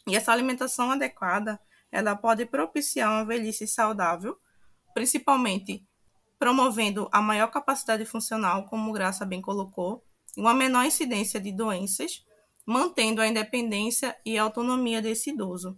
E 0.08 0.16
essa 0.16 0.32
alimentação 0.32 0.90
adequada, 0.90 1.60
ela 1.92 2.16
pode 2.16 2.44
propiciar 2.48 3.12
uma 3.12 3.24
velhice 3.24 3.68
saudável, 3.68 4.36
principalmente 4.96 5.86
promovendo 6.40 7.08
a 7.12 7.22
maior 7.22 7.52
capacidade 7.52 8.04
funcional, 8.04 8.66
como 8.66 8.92
Graça 8.92 9.28
bem 9.28 9.42
colocou, 9.42 10.04
e 10.36 10.42
uma 10.42 10.56
menor 10.56 10.86
incidência 10.86 11.40
de 11.40 11.52
doenças, 11.52 12.26
mantendo 12.66 13.22
a 13.22 13.28
independência 13.28 14.18
e 14.26 14.40
a 14.40 14.44
autonomia 14.44 15.04
desse 15.04 15.30
idoso, 15.30 15.78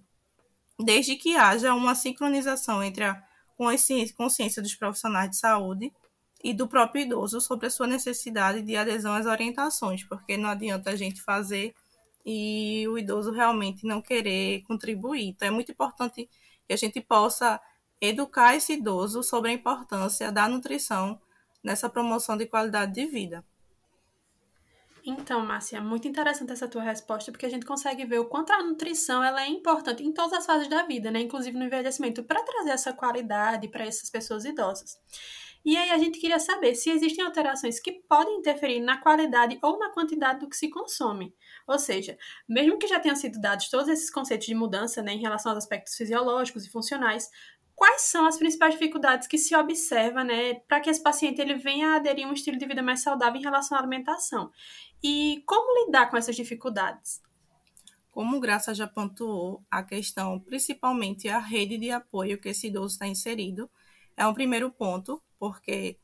desde 0.83 1.15
que 1.15 1.35
haja 1.35 1.73
uma 1.73 1.95
sincronização 1.95 2.83
entre 2.83 3.03
a 3.03 3.23
consciência 4.15 4.61
dos 4.61 4.75
profissionais 4.75 5.29
de 5.29 5.37
saúde 5.37 5.93
e 6.43 6.53
do 6.53 6.67
próprio 6.67 7.03
idoso 7.03 7.39
sobre 7.39 7.67
a 7.67 7.69
sua 7.69 7.85
necessidade 7.85 8.61
de 8.63 8.75
adesão 8.75 9.13
às 9.13 9.25
orientações, 9.25 10.03
porque 10.03 10.35
não 10.35 10.49
adianta 10.49 10.89
a 10.89 10.95
gente 10.95 11.21
fazer 11.21 11.73
e 12.25 12.87
o 12.87 12.97
idoso 12.97 13.31
realmente 13.31 13.85
não 13.85 14.01
querer 14.01 14.63
contribuir. 14.63 15.29
Então 15.29 15.47
é 15.47 15.51
muito 15.51 15.71
importante 15.71 16.29
que 16.67 16.73
a 16.73 16.77
gente 16.77 16.99
possa 16.99 17.61
educar 17.99 18.55
esse 18.55 18.73
idoso 18.73 19.21
sobre 19.21 19.51
a 19.51 19.53
importância 19.53 20.31
da 20.31 20.47
nutrição 20.47 21.19
nessa 21.63 21.89
promoção 21.89 22.35
de 22.35 22.47
qualidade 22.47 22.93
de 22.93 23.05
vida. 23.05 23.45
Então, 25.03 25.43
Márcia, 25.43 25.81
muito 25.81 26.07
interessante 26.07 26.51
essa 26.51 26.67
tua 26.67 26.83
resposta, 26.83 27.31
porque 27.31 27.45
a 27.45 27.49
gente 27.49 27.65
consegue 27.65 28.05
ver 28.05 28.19
o 28.19 28.25
quanto 28.25 28.51
a 28.51 28.61
nutrição 28.61 29.23
ela 29.23 29.43
é 29.43 29.47
importante 29.47 30.03
em 30.03 30.13
todas 30.13 30.33
as 30.33 30.45
fases 30.45 30.67
da 30.67 30.83
vida, 30.83 31.09
né? 31.09 31.21
Inclusive 31.21 31.57
no 31.57 31.65
envelhecimento, 31.65 32.23
para 32.23 32.43
trazer 32.43 32.69
essa 32.69 32.93
qualidade 32.93 33.67
para 33.67 33.85
essas 33.85 34.09
pessoas 34.09 34.45
idosas. 34.45 34.99
E 35.63 35.77
aí 35.77 35.91
a 35.91 35.97
gente 35.97 36.19
queria 36.19 36.39
saber 36.39 36.73
se 36.75 36.89
existem 36.89 37.23
alterações 37.23 37.79
que 37.79 37.91
podem 38.09 38.37
interferir 38.37 38.79
na 38.79 38.97
qualidade 38.97 39.59
ou 39.61 39.77
na 39.77 39.89
quantidade 39.91 40.39
do 40.39 40.49
que 40.49 40.57
se 40.57 40.69
consome. 40.69 41.35
Ou 41.67 41.77
seja, 41.77 42.17
mesmo 42.49 42.79
que 42.79 42.87
já 42.87 42.99
tenham 42.99 43.15
sido 43.15 43.39
dados 43.39 43.69
todos 43.69 43.87
esses 43.87 44.09
conceitos 44.09 44.47
de 44.47 44.55
mudança 44.55 45.01
né, 45.03 45.13
em 45.13 45.21
relação 45.21 45.51
aos 45.51 45.63
aspectos 45.63 45.95
fisiológicos 45.95 46.65
e 46.65 46.71
funcionais, 46.71 47.29
quais 47.81 48.03
são 48.03 48.27
as 48.27 48.37
principais 48.37 48.75
dificuldades 48.75 49.27
que 49.27 49.39
se 49.39 49.55
observa 49.55 50.23
né, 50.23 50.53
para 50.67 50.79
que 50.79 50.87
esse 50.87 51.01
paciente 51.01 51.41
ele 51.41 51.55
venha 51.55 51.95
aderir 51.95 52.27
a 52.27 52.29
um 52.29 52.33
estilo 52.33 52.55
de 52.55 52.67
vida 52.67 52.83
mais 52.83 53.01
saudável 53.01 53.41
em 53.41 53.43
relação 53.43 53.75
à 53.75 53.81
alimentação? 53.81 54.51
E 55.01 55.41
como 55.47 55.83
lidar 55.83 56.07
com 56.07 56.15
essas 56.15 56.35
dificuldades? 56.35 57.23
Como 58.11 58.39
Graça 58.39 58.71
já 58.75 58.85
pontuou, 58.85 59.63
a 59.71 59.81
questão, 59.81 60.39
principalmente 60.39 61.27
a 61.27 61.39
rede 61.39 61.75
de 61.79 61.89
apoio 61.89 62.39
que 62.39 62.49
esse 62.49 62.67
idoso 62.67 62.93
está 62.93 63.07
inserido, 63.07 63.67
é 64.15 64.27
um 64.27 64.33
primeiro 64.35 64.69
ponto, 64.69 65.19
porque 65.39 65.97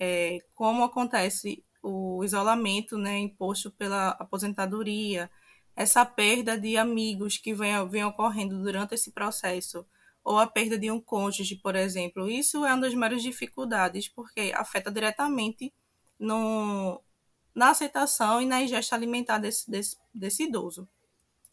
é, 0.00 0.38
como 0.52 0.82
acontece 0.82 1.64
o 1.80 2.24
isolamento 2.24 2.98
né, 2.98 3.16
imposto 3.20 3.70
pela 3.70 4.08
aposentadoria, 4.18 5.30
essa 5.76 6.04
perda 6.04 6.58
de 6.58 6.76
amigos 6.76 7.38
que 7.38 7.54
vem, 7.54 7.88
vem 7.88 8.02
ocorrendo 8.02 8.60
durante 8.60 8.96
esse 8.96 9.12
processo, 9.12 9.86
ou 10.24 10.38
a 10.38 10.46
perda 10.46 10.78
de 10.78 10.90
um 10.90 11.00
cônjuge, 11.00 11.56
por 11.56 11.74
exemplo, 11.74 12.28
isso 12.28 12.64
é 12.64 12.72
uma 12.72 12.82
das 12.82 12.94
maiores 12.94 13.22
dificuldades, 13.22 14.08
porque 14.08 14.52
afeta 14.54 14.90
diretamente 14.90 15.72
no, 16.18 17.02
na 17.54 17.70
aceitação 17.70 18.40
e 18.40 18.46
na 18.46 18.62
ingesta 18.62 18.94
alimentar 18.94 19.38
desse, 19.38 19.70
desse, 19.70 19.96
desse 20.14 20.44
idoso. 20.44 20.88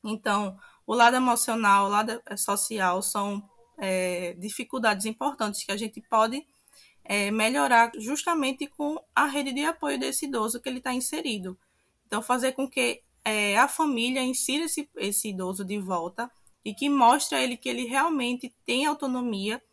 Então, 0.04 0.58
o 0.86 0.94
lado 0.94 1.16
emocional, 1.16 1.86
o 1.86 1.90
lado 1.90 2.22
social 2.38 3.02
são 3.02 3.44
é, 3.78 4.34
dificuldades 4.34 5.06
importantes 5.06 5.64
que 5.64 5.72
a 5.72 5.78
gente 5.78 6.02
pode 6.02 6.46
é, 7.04 7.32
melhorar 7.32 7.92
justamente 7.98 8.68
com 8.68 8.98
a 9.16 9.26
rede 9.26 9.54
de 9.54 9.64
apoio 9.64 10.00
desse 10.00 10.26
idoso 10.26 10.62
que 10.62 10.68
ele 10.68 10.80
está 10.80 10.94
inserido. 10.94 11.58
Então, 12.06 12.22
fazer 12.22 12.52
com 12.52 12.70
que 12.70 13.02
é, 13.24 13.58
a 13.58 13.68
família 13.68 14.22
insira 14.22 14.66
esse, 14.66 14.90
esse 14.98 15.30
idoso 15.30 15.66
de 15.66 15.78
volta 15.80 16.32
e 16.68 16.74
que 16.74 16.90
mostre 16.90 17.38
a 17.38 17.42
ele 17.42 17.56
que 17.56 17.70
ele 17.70 17.86
realmente 17.86 18.54
tem 18.66 18.86
autonomia 18.86 19.64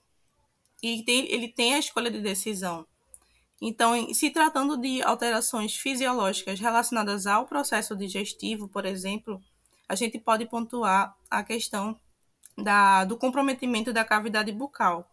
e 0.81 1.03
tem, 1.03 1.27
ele 1.29 1.49
tem 1.49 1.75
a 1.75 1.79
escolha 1.81 2.09
de 2.09 2.21
decisão. 2.21 2.87
Então, 3.61 4.15
se 4.15 4.31
tratando 4.31 4.77
de 4.77 5.03
alterações 5.03 5.75
fisiológicas 5.75 6.61
relacionadas 6.61 7.27
ao 7.27 7.47
processo 7.47 7.97
digestivo, 7.97 8.69
por 8.69 8.87
exemplo, 8.87 9.43
a 9.89 9.97
gente 9.97 10.21
pode 10.21 10.47
pontuar 10.47 11.17
a 11.29 11.43
questão 11.43 11.99
da, 12.57 13.05
do 13.05 13.19
comprometimento 13.19 13.93
da 13.93 14.05
cavidade 14.05 14.53
bucal. 14.53 15.11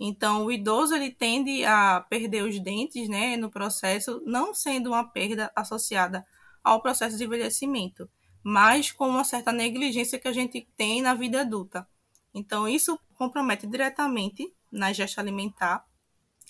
Então, 0.00 0.46
o 0.46 0.50
idoso 0.50 0.94
ele 0.94 1.10
tende 1.10 1.66
a 1.66 2.00
perder 2.00 2.44
os 2.44 2.58
dentes 2.58 3.10
né, 3.10 3.36
no 3.36 3.50
processo, 3.50 4.22
não 4.24 4.54
sendo 4.54 4.88
uma 4.88 5.04
perda 5.04 5.52
associada 5.54 6.26
ao 6.64 6.80
processo 6.80 7.18
de 7.18 7.24
envelhecimento, 7.24 8.08
mas 8.42 8.90
com 8.90 9.08
uma 9.08 9.24
certa 9.24 9.52
negligência 9.52 10.18
que 10.18 10.28
a 10.28 10.32
gente 10.32 10.66
tem 10.76 11.02
na 11.02 11.14
vida 11.14 11.40
adulta. 11.40 11.86
Então, 12.32 12.68
isso 12.68 12.98
compromete 13.14 13.66
diretamente 13.66 14.52
na 14.70 14.90
ingesta 14.90 15.20
alimentar. 15.20 15.84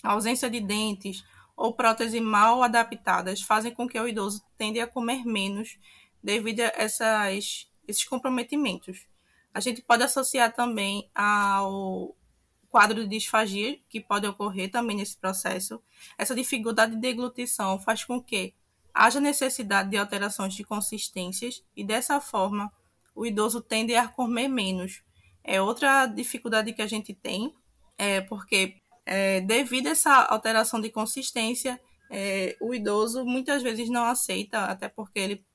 A 0.03 0.13
ausência 0.13 0.49
de 0.49 0.59
dentes 0.59 1.23
ou 1.55 1.73
próteses 1.73 2.21
mal 2.21 2.63
adaptadas 2.63 3.41
fazem 3.41 3.73
com 3.73 3.87
que 3.87 3.99
o 3.99 4.07
idoso 4.07 4.43
tende 4.57 4.79
a 4.79 4.87
comer 4.87 5.25
menos 5.25 5.77
devido 6.23 6.61
a 6.61 6.71
essas, 6.75 7.69
esses 7.87 8.03
comprometimentos. 8.05 9.07
A 9.53 9.59
gente 9.59 9.81
pode 9.81 10.03
associar 10.03 10.53
também 10.53 11.09
ao 11.13 12.15
quadro 12.69 13.03
de 13.03 13.17
disfagia 13.17 13.77
que 13.89 13.99
pode 13.99 14.25
ocorrer 14.25 14.71
também 14.71 14.95
nesse 14.95 15.17
processo. 15.17 15.83
Essa 16.17 16.33
dificuldade 16.33 16.95
de 16.95 17.01
deglutição 17.01 17.77
faz 17.77 18.05
com 18.05 18.21
que 18.21 18.55
haja 18.93 19.19
necessidade 19.19 19.89
de 19.89 19.97
alterações 19.97 20.53
de 20.53 20.63
consistências 20.63 21.63
e 21.75 21.83
dessa 21.83 22.19
forma 22.19 22.71
o 23.15 23.25
idoso 23.25 23.61
tende 23.61 23.95
a 23.95 24.07
comer 24.07 24.47
menos. 24.47 25.01
É 25.43 25.61
outra 25.61 26.05
dificuldade 26.05 26.73
que 26.73 26.81
a 26.81 26.87
gente 26.87 27.13
tem, 27.13 27.53
é 27.97 28.21
porque 28.21 28.81
é, 29.05 29.41
devido 29.41 29.87
a 29.87 29.91
essa 29.91 30.23
alteração 30.25 30.79
de 30.79 30.89
consistência, 30.89 31.79
é, 32.09 32.55
o 32.61 32.73
idoso 32.73 33.25
muitas 33.25 33.63
vezes 33.63 33.89
não 33.89 34.05
aceita, 34.05 34.65
até 34.65 34.87
porque 34.87 35.19
ele 35.19 35.45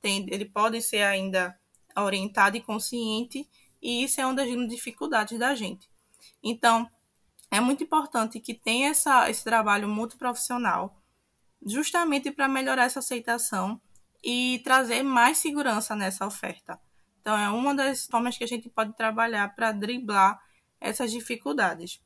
tem, 0.00 0.26
ele 0.30 0.44
pode 0.44 0.80
ser 0.82 1.02
ainda 1.02 1.58
orientado 1.96 2.56
e 2.56 2.60
consciente, 2.60 3.48
e 3.82 4.04
isso 4.04 4.20
é 4.20 4.26
uma 4.26 4.34
das 4.34 4.48
dificuldades 4.68 5.38
da 5.38 5.54
gente. 5.54 5.88
Então, 6.42 6.88
é 7.50 7.60
muito 7.60 7.82
importante 7.82 8.38
que 8.38 8.54
tenha 8.54 8.90
essa, 8.90 9.28
esse 9.28 9.42
trabalho 9.42 9.88
multiprofissional, 9.88 10.99
justamente 11.64 12.30
para 12.30 12.48
melhorar 12.48 12.84
essa 12.84 13.00
aceitação 13.00 13.80
e 14.22 14.60
trazer 14.64 15.02
mais 15.02 15.38
segurança 15.38 15.94
nessa 15.94 16.26
oferta. 16.26 16.80
Então, 17.20 17.36
é 17.36 17.48
uma 17.50 17.74
das 17.74 18.06
formas 18.06 18.36
que 18.36 18.44
a 18.44 18.48
gente 18.48 18.68
pode 18.68 18.96
trabalhar 18.96 19.54
para 19.54 19.72
driblar 19.72 20.40
essas 20.80 21.10
dificuldades. 21.10 22.00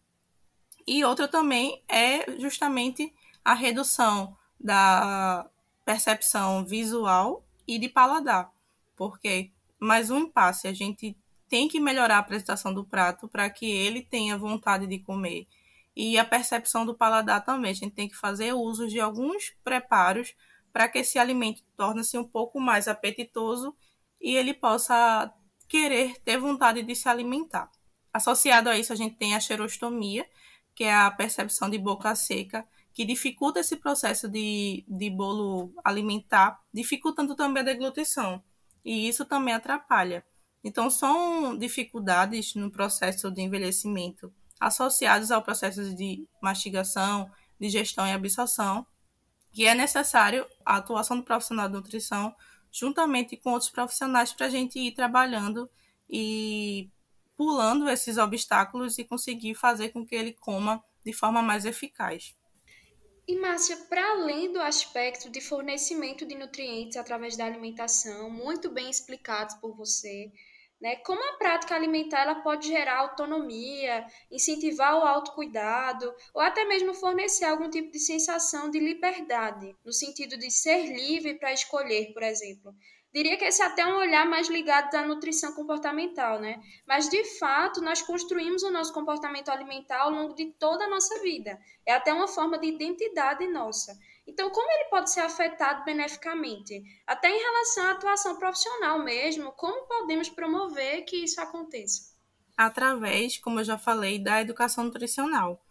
E 0.86 1.04
outra 1.04 1.28
também 1.28 1.82
é 1.88 2.38
justamente 2.38 3.14
a 3.44 3.54
redução 3.54 4.36
da 4.58 5.48
percepção 5.84 6.64
visual 6.64 7.44
e 7.66 7.78
de 7.78 7.88
paladar, 7.88 8.50
porque 8.96 9.50
mais 9.78 10.10
um 10.10 10.18
impasse, 10.20 10.66
a 10.66 10.72
gente 10.72 11.16
tem 11.48 11.68
que 11.68 11.78
melhorar 11.78 12.16
a 12.16 12.18
apresentação 12.18 12.72
do 12.72 12.84
prato 12.84 13.28
para 13.28 13.48
que 13.50 13.70
ele 13.70 14.02
tenha 14.02 14.36
vontade 14.36 14.86
de 14.86 14.98
comer. 14.98 15.46
E 15.96 16.18
a 16.18 16.24
percepção 16.24 16.84
do 16.84 16.96
paladar 16.96 17.44
também, 17.44 17.70
a 17.70 17.74
gente 17.74 17.94
tem 17.94 18.08
que 18.08 18.16
fazer 18.16 18.52
uso 18.52 18.88
de 18.88 18.98
alguns 19.00 19.54
preparos 19.62 20.34
para 20.72 20.88
que 20.88 20.98
esse 20.98 21.18
alimento 21.18 21.62
torne-se 21.76 22.18
um 22.18 22.24
pouco 22.24 22.60
mais 22.60 22.88
apetitoso 22.88 23.76
e 24.20 24.34
ele 24.34 24.52
possa 24.52 25.32
querer 25.68 26.18
ter 26.20 26.36
vontade 26.36 26.82
de 26.82 26.96
se 26.96 27.08
alimentar. 27.08 27.70
Associado 28.12 28.68
a 28.68 28.78
isso, 28.78 28.92
a 28.92 28.96
gente 28.96 29.16
tem 29.16 29.34
a 29.34 29.40
xerostomia, 29.40 30.26
que 30.74 30.84
é 30.84 30.92
a 30.92 31.10
percepção 31.10 31.70
de 31.70 31.78
boca 31.78 32.14
seca, 32.16 32.66
que 32.92 33.04
dificulta 33.04 33.60
esse 33.60 33.76
processo 33.76 34.28
de, 34.28 34.84
de 34.88 35.10
bolo 35.10 35.72
alimentar, 35.84 36.60
dificultando 36.72 37.34
também 37.34 37.60
a 37.60 37.66
deglutição. 37.66 38.42
E 38.84 39.08
isso 39.08 39.24
também 39.24 39.54
atrapalha. 39.54 40.24
Então, 40.62 40.88
são 40.88 41.56
dificuldades 41.56 42.54
no 42.54 42.70
processo 42.70 43.30
de 43.30 43.42
envelhecimento 43.42 44.32
associadas 44.66 45.30
ao 45.30 45.42
processo 45.42 45.94
de 45.94 46.26
mastigação, 46.40 47.30
digestão 47.60 48.06
e 48.06 48.12
absorção, 48.12 48.86
que 49.52 49.66
é 49.66 49.74
necessário 49.74 50.46
a 50.64 50.76
atuação 50.76 51.16
do 51.18 51.22
profissional 51.22 51.68
de 51.68 51.74
nutrição 51.74 52.34
juntamente 52.72 53.36
com 53.36 53.52
outros 53.52 53.70
profissionais 53.70 54.32
para 54.32 54.46
a 54.46 54.50
gente 54.50 54.78
ir 54.80 54.92
trabalhando 54.92 55.70
e 56.10 56.90
pulando 57.36 57.88
esses 57.88 58.18
obstáculos 58.18 58.98
e 58.98 59.04
conseguir 59.04 59.54
fazer 59.54 59.90
com 59.90 60.04
que 60.04 60.14
ele 60.14 60.32
coma 60.32 60.82
de 61.04 61.12
forma 61.12 61.40
mais 61.40 61.64
eficaz. 61.64 62.34
E 63.26 63.36
Márcia, 63.36 63.76
para 63.88 64.12
além 64.12 64.52
do 64.52 64.60
aspecto 64.60 65.30
de 65.30 65.40
fornecimento 65.40 66.26
de 66.26 66.34
nutrientes 66.34 66.96
através 66.96 67.36
da 67.36 67.46
alimentação, 67.46 68.28
muito 68.28 68.70
bem 68.70 68.90
explicados 68.90 69.54
por 69.56 69.74
você, 69.74 70.30
né? 70.84 70.96
Como 70.96 71.18
a 71.18 71.38
prática 71.38 71.74
alimentar 71.74 72.20
ela 72.20 72.42
pode 72.42 72.68
gerar 72.68 72.98
autonomia, 72.98 74.06
incentivar 74.30 74.98
o 74.98 75.06
autocuidado 75.06 76.14
ou 76.34 76.42
até 76.42 76.62
mesmo 76.66 76.92
fornecer 76.92 77.46
algum 77.46 77.70
tipo 77.70 77.90
de 77.90 77.98
sensação 77.98 78.70
de 78.70 78.78
liberdade, 78.78 79.74
no 79.82 79.94
sentido 79.94 80.36
de 80.36 80.50
ser 80.50 80.94
livre 80.94 81.38
para 81.38 81.54
escolher, 81.54 82.12
por 82.12 82.22
exemplo. 82.22 82.74
Diria 83.14 83.38
que 83.38 83.46
esse 83.46 83.62
é 83.62 83.64
até 83.64 83.86
um 83.86 83.96
olhar 83.96 84.26
mais 84.26 84.48
ligado 84.48 84.94
à 84.94 85.06
nutrição 85.06 85.54
comportamental, 85.54 86.38
né? 86.38 86.60
Mas 86.86 87.08
de 87.08 87.24
fato, 87.38 87.80
nós 87.80 88.02
construímos 88.02 88.62
o 88.62 88.70
nosso 88.70 88.92
comportamento 88.92 89.48
alimentar 89.48 90.00
ao 90.00 90.10
longo 90.10 90.34
de 90.34 90.52
toda 90.58 90.84
a 90.84 90.90
nossa 90.90 91.18
vida. 91.22 91.58
É 91.86 91.94
até 91.94 92.12
uma 92.12 92.28
forma 92.28 92.58
de 92.58 92.66
identidade 92.66 93.46
nossa. 93.46 93.96
Então, 94.26 94.50
como 94.50 94.70
ele 94.72 94.88
pode 94.88 95.12
ser 95.12 95.20
afetado 95.20 95.84
beneficamente? 95.84 96.82
Até 97.06 97.28
em 97.30 97.38
relação 97.38 97.84
à 97.86 97.90
atuação 97.92 98.38
profissional 98.38 98.98
mesmo, 99.02 99.52
como 99.52 99.86
podemos 99.86 100.28
promover 100.28 101.04
que 101.04 101.24
isso 101.24 101.40
aconteça? 101.40 102.14
Através, 102.56 103.38
como 103.38 103.60
eu 103.60 103.64
já 103.64 103.76
falei, 103.76 104.18
da 104.18 104.40
educação 104.40 104.84
nutricional. 104.84 105.62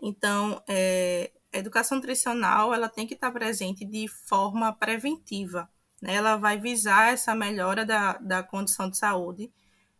Então, 0.00 0.62
é, 0.68 1.30
a 1.52 1.58
educação 1.58 1.96
nutricional 1.96 2.74
ela 2.74 2.88
tem 2.88 3.06
que 3.06 3.14
estar 3.14 3.30
presente 3.30 3.84
de 3.84 4.08
forma 4.08 4.72
preventiva 4.72 5.70
né? 6.02 6.16
Ela 6.16 6.36
vai 6.36 6.58
visar 6.58 7.12
essa 7.12 7.34
melhora 7.34 7.86
da, 7.86 8.14
da 8.18 8.42
condição 8.42 8.90
de 8.90 8.98
saúde. 8.98 9.52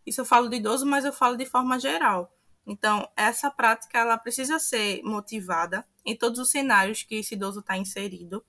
Isso 0.05 0.21
eu 0.21 0.25
falo 0.25 0.49
de 0.49 0.57
idoso, 0.57 0.85
mas 0.85 1.05
eu 1.05 1.13
falo 1.13 1.37
de 1.37 1.47
forma 1.47 1.79
geral. 1.79 2.35
Então, 2.67 3.09
essa 3.17 3.51
prática 3.51 3.99
ela 3.99 4.19
precisa 4.19 4.59
ser 4.59 5.01
motivada 5.05 5.87
em 6.05 6.17
todos 6.17 6.39
os 6.39 6.51
cenários 6.51 7.03
que 7.03 7.17
esse 7.17 7.35
idoso 7.35 7.61
está 7.61 7.77
inserido. 7.77 8.45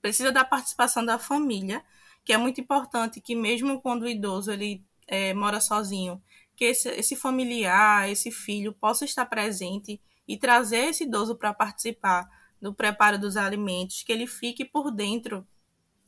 Precisa 0.00 0.30
da 0.30 0.44
participação 0.44 1.04
da 1.04 1.18
família, 1.18 1.84
que 2.24 2.32
é 2.32 2.36
muito 2.36 2.60
importante 2.60 3.20
que 3.20 3.34
mesmo 3.34 3.80
quando 3.80 4.02
o 4.02 4.08
idoso 4.08 4.52
ele 4.52 4.84
é, 5.06 5.32
mora 5.32 5.60
sozinho, 5.60 6.22
que 6.54 6.64
esse, 6.64 6.88
esse 6.88 7.14
familiar, 7.14 8.10
esse 8.10 8.30
filho 8.30 8.72
possa 8.72 9.04
estar 9.04 9.26
presente 9.26 10.00
e 10.26 10.36
trazer 10.36 10.88
esse 10.88 11.04
idoso 11.04 11.36
para 11.36 11.54
participar 11.54 12.28
do 12.60 12.74
preparo 12.74 13.18
dos 13.18 13.36
alimentos, 13.36 14.02
que 14.02 14.12
ele 14.12 14.26
fique 14.26 14.64
por 14.64 14.90
dentro 14.90 15.46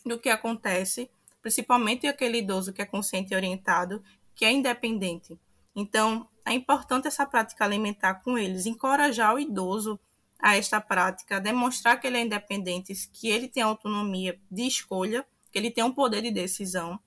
do 0.05 0.19
que 0.19 0.29
acontece, 0.29 1.11
principalmente 1.43 2.07
aquele 2.07 2.39
idoso 2.39 2.73
que 2.73 2.83
é 2.83 2.87
consciente 2.87 3.33
e 3.33 3.37
orientado, 3.37 4.03
que 4.35 4.45
é 4.45 4.51
independente. 4.51 5.39
Então, 5.77 6.29
é 6.45 6.53
importante 6.53 7.07
essa 7.07 7.27
prática 7.27 7.65
alimentar 7.65 8.15
com 8.17 8.39
eles, 8.39 8.67
encorajar 8.67 9.35
o 9.35 9.39
idoso 9.39 10.01
a 10.41 10.57
esta 10.57 10.81
prática, 10.81 11.41
demonstrar 11.41 12.01
que 12.01 12.07
ele 12.07 12.19
é 12.19 12.23
independente, 12.23 12.95
que 13.13 13.29
ele 13.29 13.49
tem 13.49 13.63
autonomia 13.63 14.41
de 14.51 14.67
escolha, 14.67 15.27
que 15.51 15.59
ele 15.59 15.71
tem 15.71 15.83
um 15.83 15.93
poder 15.93 16.23
de 16.23 16.31
decisão 16.31 16.99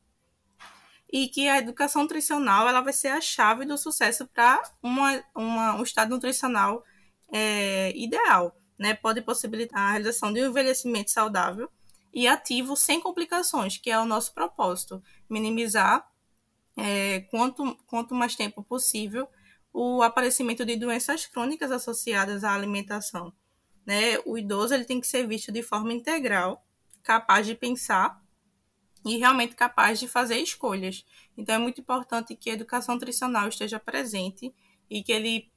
e 1.12 1.28
que 1.28 1.48
a 1.48 1.58
educação 1.58 2.04
nutricional 2.04 2.68
ela 2.68 2.82
vai 2.82 2.94
ser 2.94 3.10
a 3.10 3.22
chave 3.22 3.66
do 3.66 3.78
sucesso 3.78 4.28
para 4.28 4.62
uma, 4.82 5.24
uma, 5.36 5.76
um 5.76 5.84
estado 5.84 6.10
nutricional 6.10 6.84
é, 7.32 7.92
ideal. 7.96 8.56
Né? 8.80 8.94
Pode 8.94 9.22
possibilitar 9.22 9.80
a 9.80 9.92
realização 9.92 10.32
de 10.32 10.42
um 10.42 10.50
envelhecimento 10.50 11.12
saudável 11.12 11.70
e 12.14 12.28
ativo 12.28 12.76
sem 12.76 13.00
complicações, 13.00 13.78
que 13.78 13.92
é 13.92 14.00
o 14.00 14.06
nosso 14.06 14.34
propósito, 14.34 15.04
minimizar 15.30 16.10
é, 16.78 17.22
quanto, 17.30 17.76
quanto 17.86 18.16
mais 18.16 18.36
tempo 18.36 18.64
possível 18.64 19.28
o 19.74 20.02
aparecimento 20.02 20.66
de 20.66 20.76
doenças 20.76 21.26
crônicas 21.26 21.72
associadas 21.72 22.44
à 22.44 22.54
alimentação. 22.54 23.34
Né? 23.86 24.20
O 24.26 24.38
idoso 24.38 24.74
ele 24.74 24.86
tem 24.86 25.00
que 25.00 25.08
ser 25.08 25.28
visto 25.28 25.52
de 25.52 25.64
forma 25.64 25.94
integral, 25.94 26.66
capaz 27.02 27.48
de 27.48 27.56
pensar 27.56 28.22
e 29.06 29.18
realmente 29.18 29.56
capaz 29.56 30.00
de 30.00 30.08
fazer 30.08 30.38
escolhas. 30.38 31.06
Então 31.38 31.56
é 31.56 31.58
muito 31.58 31.82
importante 31.82 32.36
que 32.36 32.50
a 32.50 32.54
educação 32.54 32.96
nutricional 32.96 33.48
esteja 33.48 33.80
presente 33.80 34.54
e 34.90 35.02
que 35.02 35.12
ele 35.12 35.52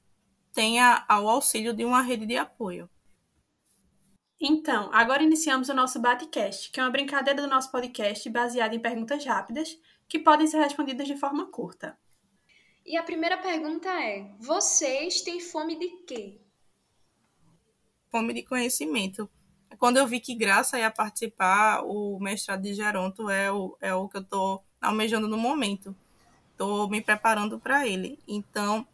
tenha 0.53 1.05
o 1.09 1.29
auxílio 1.29 1.73
de 1.73 1.83
uma 1.83 2.01
rede 2.01 2.25
de 2.25 2.37
apoio. 2.37 2.89
Então, 4.39 4.89
agora 4.93 5.23
iniciamos 5.23 5.69
o 5.69 5.73
nosso 5.73 5.99
Batecast, 5.99 6.71
que 6.71 6.79
é 6.79 6.83
uma 6.83 6.91
brincadeira 6.91 7.41
do 7.41 7.47
nosso 7.47 7.71
podcast 7.71 8.29
baseada 8.29 8.75
em 8.75 8.79
perguntas 8.79 9.23
rápidas 9.25 9.77
que 10.07 10.19
podem 10.19 10.47
ser 10.47 10.57
respondidas 10.57 11.07
de 11.07 11.17
forma 11.17 11.49
curta. 11.49 11.97
E 12.85 12.97
a 12.97 13.03
primeira 13.03 13.37
pergunta 13.37 13.89
é: 13.89 14.31
vocês 14.39 15.21
têm 15.21 15.39
fome 15.39 15.77
de 15.77 15.89
quê? 16.05 16.45
fome 18.15 18.33
de 18.33 18.43
conhecimento. 18.43 19.29
Quando 19.77 19.97
eu 19.97 20.07
vi 20.07 20.21
que 20.21 20.33
Graça 20.33 20.79
ia 20.79 20.89
participar, 20.89 21.81
o 21.83 22.17
mestrado 22.17 22.61
de 22.61 22.73
Geronto 22.73 23.29
é 23.29 23.51
o, 23.51 23.77
é 23.81 23.93
o 23.93 24.07
que 24.07 24.15
eu 24.15 24.21
estou 24.21 24.63
almejando 24.81 25.27
no 25.27 25.37
momento. 25.37 25.93
Estou 26.51 26.89
me 26.89 27.01
preparando 27.01 27.59
para 27.59 27.85
ele. 27.85 28.17
Então, 28.25 28.87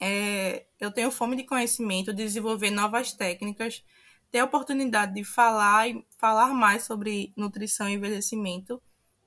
é, 0.00 0.64
eu 0.80 0.90
tenho 0.90 1.10
fome 1.10 1.36
de 1.36 1.44
conhecimento, 1.44 2.10
de 2.10 2.24
desenvolver 2.24 2.70
novas 2.70 3.12
técnicas, 3.12 3.84
ter 4.30 4.38
a 4.38 4.46
oportunidade 4.46 5.12
de 5.12 5.24
falar 5.24 5.90
e 5.90 6.02
falar 6.16 6.54
mais 6.54 6.84
sobre 6.84 7.34
nutrição 7.36 7.86
e 7.86 7.92
envelhecimento. 7.92 8.80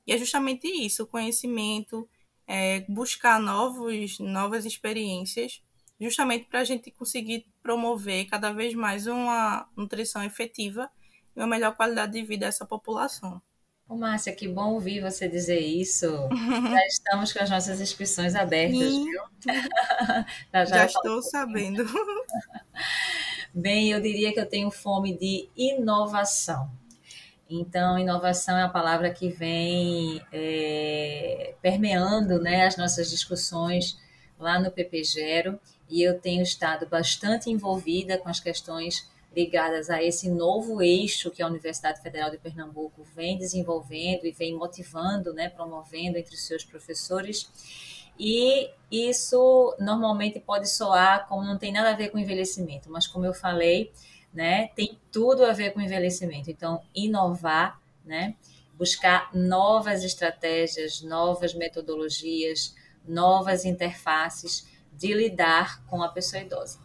E 0.07 0.13
é 0.13 0.17
justamente 0.17 0.65
isso, 0.65 1.05
conhecimento, 1.05 2.09
é, 2.51 2.81
buscar 2.89 3.39
novos, 3.39 4.19
novas 4.19 4.65
experiências, 4.65 5.61
justamente 5.97 6.47
para 6.49 6.59
a 6.59 6.63
gente 6.65 6.91
conseguir 6.91 7.45
promover 7.63 8.25
cada 8.25 8.51
vez 8.51 8.73
mais 8.73 9.07
uma 9.07 9.69
nutrição 9.77 10.21
efetiva 10.21 10.89
e 11.33 11.39
uma 11.39 11.47
melhor 11.47 11.73
qualidade 11.77 12.11
de 12.11 12.23
vida 12.23 12.47
dessa 12.47 12.65
população. 12.65 13.41
Ô, 13.87 13.95
Márcia, 13.95 14.35
que 14.35 14.49
bom 14.49 14.73
ouvir 14.73 14.99
você 14.99 15.29
dizer 15.29 15.59
isso. 15.59 16.07
já 16.07 16.87
estamos 16.87 17.31
com 17.31 17.41
as 17.41 17.49
nossas 17.49 17.79
inscrições 17.79 18.35
abertas, 18.35 18.79
Sim. 18.79 19.05
viu? 19.05 19.21
já, 20.51 20.65
já 20.65 20.85
estou 20.87 21.21
sabendo. 21.21 21.85
Bem, 23.55 23.91
eu 23.91 24.01
diria 24.01 24.33
que 24.33 24.39
eu 24.41 24.49
tenho 24.49 24.69
fome 24.69 25.17
de 25.17 25.47
inovação. 25.55 26.69
Então, 27.53 27.99
inovação 27.99 28.57
é 28.57 28.63
a 28.63 28.69
palavra 28.69 29.11
que 29.11 29.27
vem 29.27 30.21
é, 30.31 31.53
permeando 31.61 32.39
né, 32.39 32.65
as 32.65 32.77
nossas 32.77 33.09
discussões 33.09 33.99
lá 34.39 34.57
no 34.57 34.71
PPGero 34.71 35.59
e 35.89 36.01
eu 36.01 36.17
tenho 36.17 36.41
estado 36.41 36.87
bastante 36.87 37.49
envolvida 37.49 38.17
com 38.17 38.29
as 38.29 38.39
questões 38.39 39.05
ligadas 39.35 39.89
a 39.89 40.01
esse 40.01 40.29
novo 40.29 40.81
eixo 40.81 41.29
que 41.29 41.43
a 41.43 41.47
Universidade 41.47 42.01
Federal 42.01 42.31
de 42.31 42.37
Pernambuco 42.37 43.03
vem 43.13 43.37
desenvolvendo 43.37 44.25
e 44.25 44.31
vem 44.31 44.55
motivando, 44.55 45.33
né, 45.33 45.49
promovendo 45.49 46.17
entre 46.17 46.33
os 46.33 46.47
seus 46.47 46.63
professores. 46.63 47.49
E 48.17 48.69
isso 48.89 49.75
normalmente 49.77 50.39
pode 50.39 50.69
soar 50.69 51.27
como 51.27 51.43
não 51.43 51.57
tem 51.57 51.73
nada 51.73 51.89
a 51.89 51.95
ver 51.95 52.11
com 52.11 52.17
envelhecimento, 52.17 52.89
mas 52.89 53.07
como 53.07 53.25
eu 53.25 53.33
falei, 53.33 53.91
né, 54.33 54.67
tem 54.69 54.99
tudo 55.11 55.43
a 55.45 55.53
ver 55.53 55.73
com 55.73 55.81
envelhecimento. 55.81 56.49
Então, 56.49 56.81
inovar, 56.95 57.79
né, 58.05 58.35
buscar 58.77 59.29
novas 59.33 60.03
estratégias, 60.03 61.01
novas 61.01 61.53
metodologias, 61.53 62.75
novas 63.07 63.65
interfaces 63.65 64.67
de 64.91 65.13
lidar 65.13 65.83
com 65.85 66.01
a 66.01 66.09
pessoa 66.09 66.41
idosa. 66.41 66.79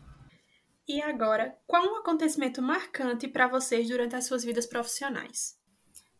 E 0.88 1.02
agora, 1.02 1.56
qual 1.66 1.84
um 1.84 1.96
acontecimento 1.96 2.62
marcante 2.62 3.26
para 3.26 3.48
vocês 3.48 3.88
durante 3.88 4.14
as 4.14 4.26
suas 4.26 4.44
vidas 4.44 4.66
profissionais? 4.66 5.56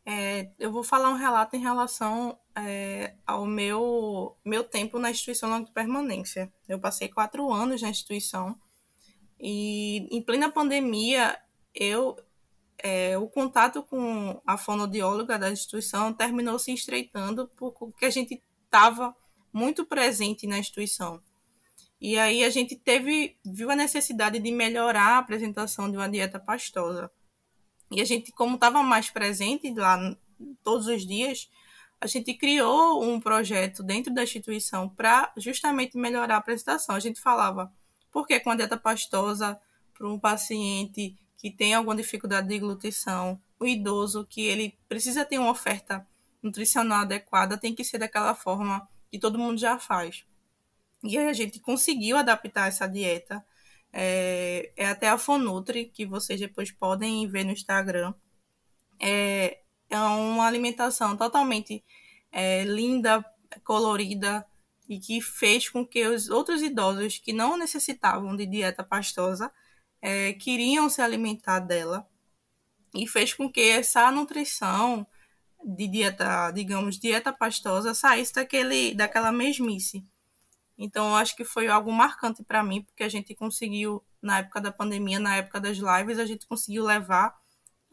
É, 0.05 0.51
eu 0.59 0.71
vou 0.71 0.83
falar 0.83 1.11
um 1.11 1.17
relato 1.17 1.57
em 1.57 1.61
relação 1.61 2.39
é, 2.57 3.15
ao 3.27 3.45
meu, 3.45 4.37
meu 4.45 4.65
tempo 4.65 4.99
na 4.99 5.11
instituição 5.11 5.51
longa 5.51 5.67
de 5.67 5.73
permanência. 5.73 6.53
Eu 6.69 6.79
passei 6.79 7.09
quatro 7.09 7.53
anos 7.53 7.83
na 7.83 7.91
instituição 7.91 8.59
e, 9.41 10.09
em 10.11 10.23
plena 10.23 10.51
pandemia, 10.51 11.39
eu 11.75 12.17
é, 12.79 13.17
o 13.17 13.29
contato 13.29 13.83
com 13.83 14.41
a 14.47 14.57
fonoaudióloga 14.59 15.39
da 15.39 15.51
instituição 15.51 16.13
terminou 16.13 16.59
se 16.59 16.73
estreitando 16.73 17.51
porque 17.57 18.05
a 18.05 18.11
gente 18.11 18.43
estava 18.65 19.15
muito 19.53 19.85
presente 19.87 20.47
na 20.47 20.59
instituição. 20.59 21.23
E 22.01 22.19
aí 22.19 22.45
a 22.45 22.51
gente 22.51 22.77
teve, 22.77 23.39
viu 23.45 23.71
a 23.71 23.77
necessidade 23.77 24.39
de 24.39 24.53
melhorar 24.53 25.15
a 25.15 25.19
apresentação 25.19 25.91
de 25.91 25.97
uma 25.97 26.09
dieta 26.09 26.39
pastosa. 26.39 27.11
E 27.91 28.01
a 28.01 28.05
gente, 28.05 28.33
como 28.33 28.57
estava 28.57 28.83
mais 28.83 29.09
presente 29.09 29.73
lá 29.73 30.15
todos 30.63 30.87
os 30.87 31.07
dias, 31.07 31.49
a 31.99 32.07
gente 32.07 32.35
criou 32.35 33.03
um 33.03 33.19
projeto 33.19 33.83
dentro 33.83 34.13
da 34.13 34.23
instituição 34.23 34.89
para 34.89 35.33
justamente 35.39 35.97
melhorar 35.97 36.35
a 36.35 36.39
apresentação. 36.39 36.95
A 36.95 37.01
gente 37.01 37.21
falava, 37.21 37.73
por 38.17 38.27
que 38.27 38.41
com 38.41 38.49
a 38.49 38.57
dieta 38.57 38.79
pastosa 38.79 39.61
para 39.93 40.09
um 40.09 40.19
paciente 40.19 41.19
que 41.37 41.51
tem 41.51 41.75
alguma 41.75 41.95
dificuldade 41.95 42.49
de 42.49 42.59
glutição, 42.59 43.39
o 43.61 43.67
idoso 43.67 44.25
que 44.25 44.41
ele 44.41 44.75
precisa 44.89 45.23
ter 45.23 45.39
uma 45.39 45.51
oferta 45.51 46.09
nutricional 46.43 47.01
adequada, 47.01 47.59
tem 47.59 47.75
que 47.75 47.85
ser 47.85 47.99
daquela 47.99 48.35
forma 48.35 48.89
que 49.11 49.19
todo 49.19 49.39
mundo 49.39 49.59
já 49.59 49.79
faz. 49.79 50.25
E 51.05 51.19
aí 51.19 51.29
a 51.29 51.33
gente 51.35 51.61
conseguiu 51.61 52.17
adaptar 52.17 52.69
essa 52.69 52.87
dieta. 52.87 53.45
É, 53.93 54.73
é 54.75 54.87
até 54.87 55.11
a 55.11 55.19
Fonutri, 55.19 55.85
que 55.85 56.07
vocês 56.07 56.41
depois 56.41 56.73
podem 56.73 57.29
ver 57.29 57.45
no 57.45 57.53
Instagram. 57.53 58.15
É, 58.99 59.61
é 59.91 59.99
uma 59.99 60.47
alimentação 60.47 61.19
totalmente 61.19 61.85
é, 62.33 62.65
linda, 62.65 63.23
colorida 63.63 64.43
e 64.89 64.99
que 64.99 65.21
fez 65.21 65.69
com 65.69 65.87
que 65.87 66.07
os 66.07 66.29
outros 66.31 66.63
idosos 66.63 67.19
que 67.19 67.33
não 67.33 67.57
necessitavam 67.57 68.37
de 68.37 68.47
dieta 68.47 68.85
pastosa 68.85 69.53
é, 70.01 70.33
queriam 70.35 70.89
se 70.89 71.03
alimentar 71.03 71.61
dela 71.61 72.09
e 72.95 73.07
fez 73.07 73.35
com 73.35 73.51
que 73.51 73.61
essa 73.61 74.11
nutrição 74.11 75.07
de 75.65 75.89
dieta, 75.89 76.51
digamos, 76.53 76.99
dieta 76.99 77.33
pastosa 77.33 77.95
saísse 77.95 78.35
daquele, 78.35 78.95
daquela 78.95 79.33
mesmice. 79.33 80.07
Então, 80.79 81.09
eu 81.09 81.15
acho 81.17 81.35
que 81.35 81.45
foi 81.45 81.69
algo 81.69 81.91
marcante 81.91 82.45
para 82.45 82.63
mim, 82.63 82.83
porque 82.83 83.03
a 83.03 83.09
gente 83.09 83.35
conseguiu, 83.35 84.05
na 84.21 84.39
época 84.39 84.61
da 84.61 84.71
pandemia, 84.71 85.19
na 85.19 85.37
época 85.37 85.59
das 85.61 85.79
lives, 85.79 86.19
a 86.19 86.27
gente 86.27 86.47
conseguiu 86.47 86.85
levar 86.85 87.35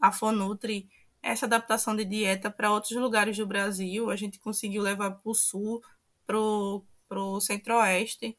a 0.00 0.12
Fonutri 0.12 0.88
essa 1.22 1.46
adaptação 1.46 1.96
de 1.96 2.04
dieta 2.04 2.50
para 2.50 2.70
outros 2.70 2.92
lugares 2.92 3.36
do 3.36 3.46
Brasil. 3.46 4.10
A 4.10 4.16
gente 4.16 4.38
conseguiu 4.38 4.82
levar 4.82 5.12
para 5.12 5.30
o 5.30 5.34
sul, 5.34 5.82
para 6.26 6.38
o 6.38 7.40
centro-oeste, 7.40 8.36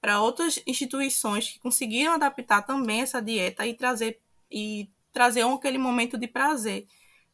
para 0.00 0.20
outras 0.20 0.62
instituições 0.66 1.50
que 1.50 1.58
conseguiram 1.58 2.14
adaptar 2.14 2.62
também 2.62 3.00
essa 3.00 3.20
dieta 3.20 3.66
e 3.66 3.74
trazer, 3.74 4.20
e 4.50 4.90
trazer 5.12 5.42
aquele 5.42 5.78
momento 5.78 6.18
de 6.18 6.26
prazer 6.26 6.86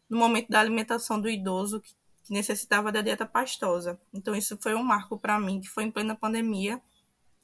no 0.09 0.19
momento 0.19 0.49
da 0.49 0.61
alimentação 0.61 1.21
do 1.21 1.29
idoso 1.29 1.81
que 1.81 1.95
que 2.31 2.35
necessitava 2.35 2.93
da 2.93 3.03
dieta 3.03 3.27
pastosa. 3.27 4.01
Então 4.15 4.37
isso 4.37 4.57
foi 4.63 4.73
um 4.77 4.85
marco 4.85 5.19
para 5.19 5.39
mim, 5.41 5.61
que 5.61 5.69
foi 5.69 5.83
em 5.83 5.91
plena 5.91 6.15
pandemia. 6.15 6.81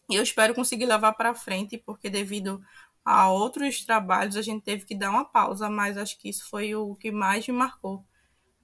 E 0.09 0.15
eu 0.15 0.23
espero 0.23 0.55
conseguir 0.55 0.87
levar 0.87 1.13
para 1.15 1.35
frente, 1.35 1.77
porque 1.77 2.09
devido 2.09 2.63
a 3.05 3.29
outros 3.29 3.85
trabalhos 3.85 4.37
a 4.37 4.43
gente 4.43 4.63
teve 4.63 4.85
que 4.85 4.95
dar 4.95 5.11
uma 5.11 5.25
pausa, 5.25 5.69
mas 5.69 5.99
acho 5.99 6.17
que 6.17 6.29
isso 6.29 6.49
foi 6.49 6.73
o 6.77 6.95
que 6.95 7.11
mais 7.11 7.47
me 7.49 7.55
marcou 7.55 8.05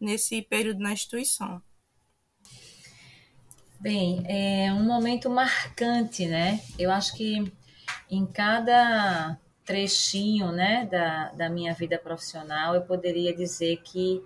nesse 0.01 0.43
período 0.43 0.79
na 0.79 0.93
instituição. 0.93 1.61
Bem, 3.83 4.23
é 4.29 4.73
um 4.73 4.85
momento 4.85 5.29
marcante, 5.29 6.25
né? 6.25 6.61
Eu 6.79 6.89
acho 6.93 7.17
que 7.17 7.53
em 8.09 8.25
cada 8.25 9.37
trechinho, 9.65 10.53
né, 10.53 10.87
da, 10.87 11.33
da 11.33 11.51
minha 11.51 11.75
vida 11.75 11.99
profissional, 11.99 12.77
eu 12.77 12.83
poderia 12.83 13.35
dizer 13.35 13.79
que 13.83 14.23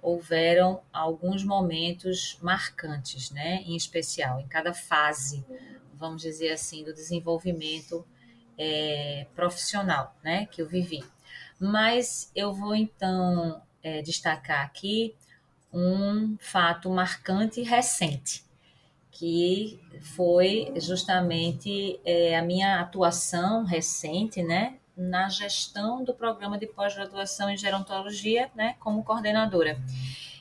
houveram 0.00 0.80
alguns 0.92 1.42
momentos 1.42 2.38
marcantes, 2.40 3.32
né? 3.32 3.64
Em 3.66 3.74
especial, 3.74 4.38
em 4.38 4.46
cada 4.46 4.72
fase, 4.72 5.44
vamos 5.92 6.22
dizer 6.22 6.52
assim, 6.52 6.84
do 6.84 6.94
desenvolvimento 6.94 8.06
é, 8.56 9.26
profissional, 9.34 10.14
né? 10.22 10.46
Que 10.46 10.62
eu 10.62 10.68
vivi. 10.68 11.02
Mas 11.58 12.30
eu 12.32 12.52
vou 12.54 12.76
então 12.76 13.60
é, 13.82 14.02
destacar 14.02 14.64
aqui 14.64 15.16
um 15.72 16.36
fato 16.38 16.88
marcante 16.88 17.60
e 17.60 17.64
recente, 17.64 18.48
que 19.10 19.80
foi 20.14 20.72
justamente 20.76 22.00
é, 22.04 22.36
a 22.36 22.42
minha 22.42 22.80
atuação 22.80 23.64
recente, 23.64 24.42
né? 24.42 24.74
na 25.00 25.30
gestão 25.30 26.04
do 26.04 26.12
programa 26.12 26.58
de 26.58 26.66
pós-graduação 26.66 27.48
em 27.48 27.56
gerontologia, 27.56 28.50
né, 28.54 28.76
como 28.78 29.02
coordenadora. 29.02 29.80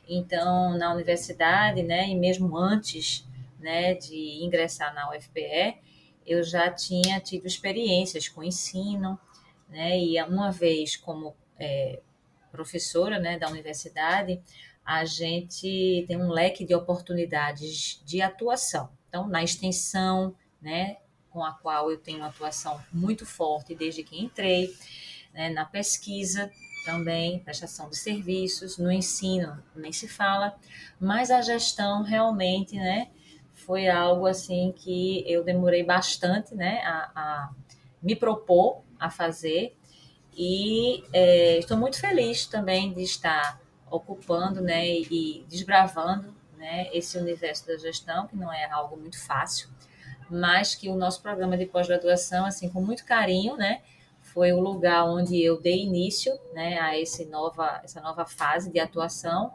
Então, 0.08 0.78
na 0.78 0.94
universidade, 0.94 1.82
né, 1.82 2.10
e 2.10 2.16
mesmo 2.16 2.58
antes, 2.58 3.26
né, 3.58 3.94
de 3.94 4.44
ingressar 4.44 4.94
na 4.94 5.10
UFPE, 5.12 5.78
eu 6.26 6.44
já 6.44 6.70
tinha 6.70 7.22
tido 7.22 7.46
experiências 7.46 8.28
com 8.28 8.44
ensino, 8.44 9.18
né, 9.70 9.98
e 9.98 10.22
uma 10.24 10.52
vez 10.52 10.98
como 10.98 11.36
é, 11.58 12.02
professora, 12.52 13.18
né, 13.18 13.40
da 13.40 13.48
universidade, 13.48 14.42
a 14.90 15.06
gente 15.06 16.04
tem 16.08 16.18
um 16.18 16.32
leque 16.32 16.66
de 16.66 16.74
oportunidades 16.74 18.02
de 18.04 18.24
atuação. 18.24 18.90
Então, 19.08 19.28
na 19.28 19.44
extensão, 19.44 20.36
né, 20.60 20.98
com 21.30 21.44
a 21.44 21.52
qual 21.52 21.92
eu 21.92 21.98
tenho 22.00 22.18
uma 22.18 22.30
atuação 22.30 22.82
muito 22.92 23.24
forte 23.24 23.76
desde 23.76 24.02
que 24.02 24.20
entrei, 24.20 24.76
né, 25.32 25.52
na 25.52 25.64
pesquisa 25.64 26.52
também, 26.86 27.38
prestação 27.38 27.88
de 27.88 27.98
serviços, 27.98 28.80
no 28.80 28.92
ensino 28.92 29.64
nem 29.76 29.92
se 29.94 30.08
fala, 30.08 30.58
mas 31.00 31.30
a 31.30 31.40
gestão 31.40 32.02
realmente, 32.02 32.76
né, 32.76 33.10
foi 33.54 33.88
algo 33.88 34.26
assim 34.26 34.74
que 34.76 35.24
eu 35.32 35.44
demorei 35.44 35.84
bastante, 35.84 36.56
né, 36.56 36.82
a, 36.84 37.12
a 37.14 37.50
me 38.02 38.16
propor 38.16 38.82
a 39.00 39.12
fazer 39.12 39.76
E 40.36 41.04
é, 41.14 41.60
estou 41.60 41.78
muito 41.78 42.00
feliz 42.00 42.48
também 42.48 42.92
de 42.92 43.04
estar 43.04 43.59
ocupando 43.92 44.62
né, 44.62 44.88
e 44.88 45.46
desbravando 45.48 46.34
né, 46.58 46.90
esse 46.94 47.18
universo 47.18 47.68
da 47.68 47.78
gestão, 47.78 48.28
que 48.28 48.36
não 48.36 48.52
é 48.52 48.70
algo 48.70 48.98
muito 48.98 49.20
fácil, 49.20 49.70
mas 50.30 50.76
que 50.76 50.90
o 50.90 50.96
nosso 50.96 51.22
programa 51.22 51.58
de 51.58 51.66
pós-graduação, 51.66 52.46
assim, 52.46 52.70
com 52.70 52.82
muito 52.82 53.06
carinho, 53.06 53.56
né, 53.56 53.82
foi 54.22 54.52
o 54.52 54.60
lugar 54.60 55.06
onde 55.06 55.42
eu 55.42 55.60
dei 55.60 55.84
início 55.84 56.38
né, 56.54 56.80
a 56.80 56.98
esse 56.98 57.26
nova, 57.26 57.82
essa 57.84 58.00
nova 58.02 58.26
fase 58.26 58.72
de 58.72 58.80
atuação 58.80 59.52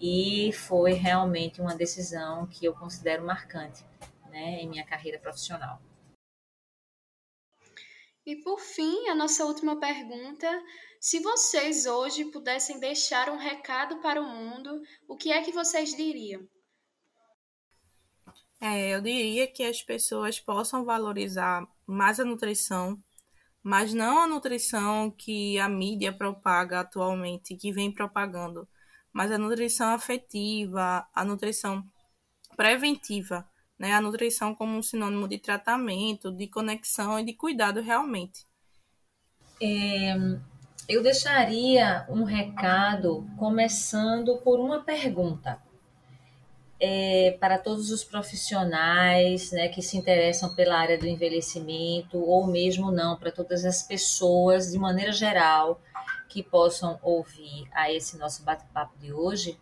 e 0.00 0.50
foi 0.52 0.94
realmente 0.94 1.60
uma 1.60 1.74
decisão 1.74 2.46
que 2.46 2.64
eu 2.64 2.72
considero 2.72 3.24
marcante 3.24 3.84
né, 4.30 4.60
em 4.62 4.68
minha 4.68 4.84
carreira 4.84 5.18
profissional. 5.18 5.80
E 8.26 8.36
por 8.36 8.60
fim, 8.60 9.08
a 9.08 9.14
nossa 9.14 9.44
última 9.44 9.78
pergunta: 9.78 10.46
se 11.00 11.20
vocês 11.20 11.86
hoje 11.86 12.26
pudessem 12.26 12.78
deixar 12.78 13.30
um 13.30 13.38
recado 13.38 14.00
para 14.00 14.20
o 14.20 14.28
mundo, 14.28 14.82
o 15.08 15.16
que 15.16 15.32
é 15.32 15.42
que 15.42 15.52
vocês 15.52 15.94
diriam? 15.94 16.46
É, 18.60 18.90
eu 18.94 19.00
diria 19.00 19.50
que 19.50 19.64
as 19.64 19.82
pessoas 19.82 20.38
possam 20.38 20.84
valorizar 20.84 21.66
mais 21.86 22.20
a 22.20 22.24
nutrição, 22.24 23.02
mas 23.62 23.94
não 23.94 24.18
a 24.18 24.26
nutrição 24.26 25.10
que 25.10 25.58
a 25.58 25.66
mídia 25.66 26.12
propaga 26.12 26.80
atualmente, 26.80 27.56
que 27.56 27.72
vem 27.72 27.90
propagando, 27.90 28.68
mas 29.12 29.32
a 29.32 29.38
nutrição 29.38 29.94
afetiva, 29.94 31.08
a 31.14 31.24
nutrição 31.24 31.82
preventiva, 32.54 33.48
né? 33.80 33.94
A 33.94 34.00
nutrição 34.00 34.54
como 34.54 34.76
um 34.76 34.82
sinônimo 34.82 35.26
de 35.26 35.38
tratamento, 35.38 36.30
de 36.30 36.46
conexão 36.46 37.18
e 37.18 37.24
de 37.24 37.32
cuidado 37.32 37.80
realmente. 37.80 38.46
É, 39.58 40.14
eu 40.86 41.02
deixaria 41.02 42.04
um 42.10 42.22
recado 42.22 43.26
começando 43.38 44.36
por 44.44 44.60
uma 44.60 44.84
pergunta. 44.84 45.58
É, 46.82 47.36
para 47.38 47.58
todos 47.58 47.90
os 47.90 48.02
profissionais 48.02 49.50
né, 49.52 49.68
que 49.68 49.82
se 49.82 49.98
interessam 49.98 50.54
pela 50.54 50.78
área 50.78 50.96
do 50.96 51.06
envelhecimento, 51.06 52.18
ou 52.18 52.46
mesmo 52.46 52.90
não, 52.90 53.18
para 53.18 53.30
todas 53.30 53.66
as 53.66 53.82
pessoas 53.82 54.72
de 54.72 54.78
maneira 54.78 55.12
geral 55.12 55.80
que 56.28 56.42
possam 56.42 56.98
ouvir 57.02 57.68
a 57.72 57.92
esse 57.92 58.16
nosso 58.16 58.42
bate-papo 58.44 58.98
de 58.98 59.12
hoje, 59.12 59.58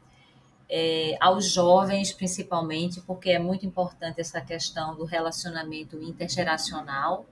é, 0.68 1.16
aos 1.20 1.46
jovens 1.46 2.12
principalmente, 2.12 3.00
porque 3.00 3.30
é 3.30 3.38
muito 3.38 3.64
importante 3.64 4.20
essa 4.20 4.40
questão 4.40 4.94
do 4.94 5.04
relacionamento 5.04 6.00
intergeracional. 6.02 7.26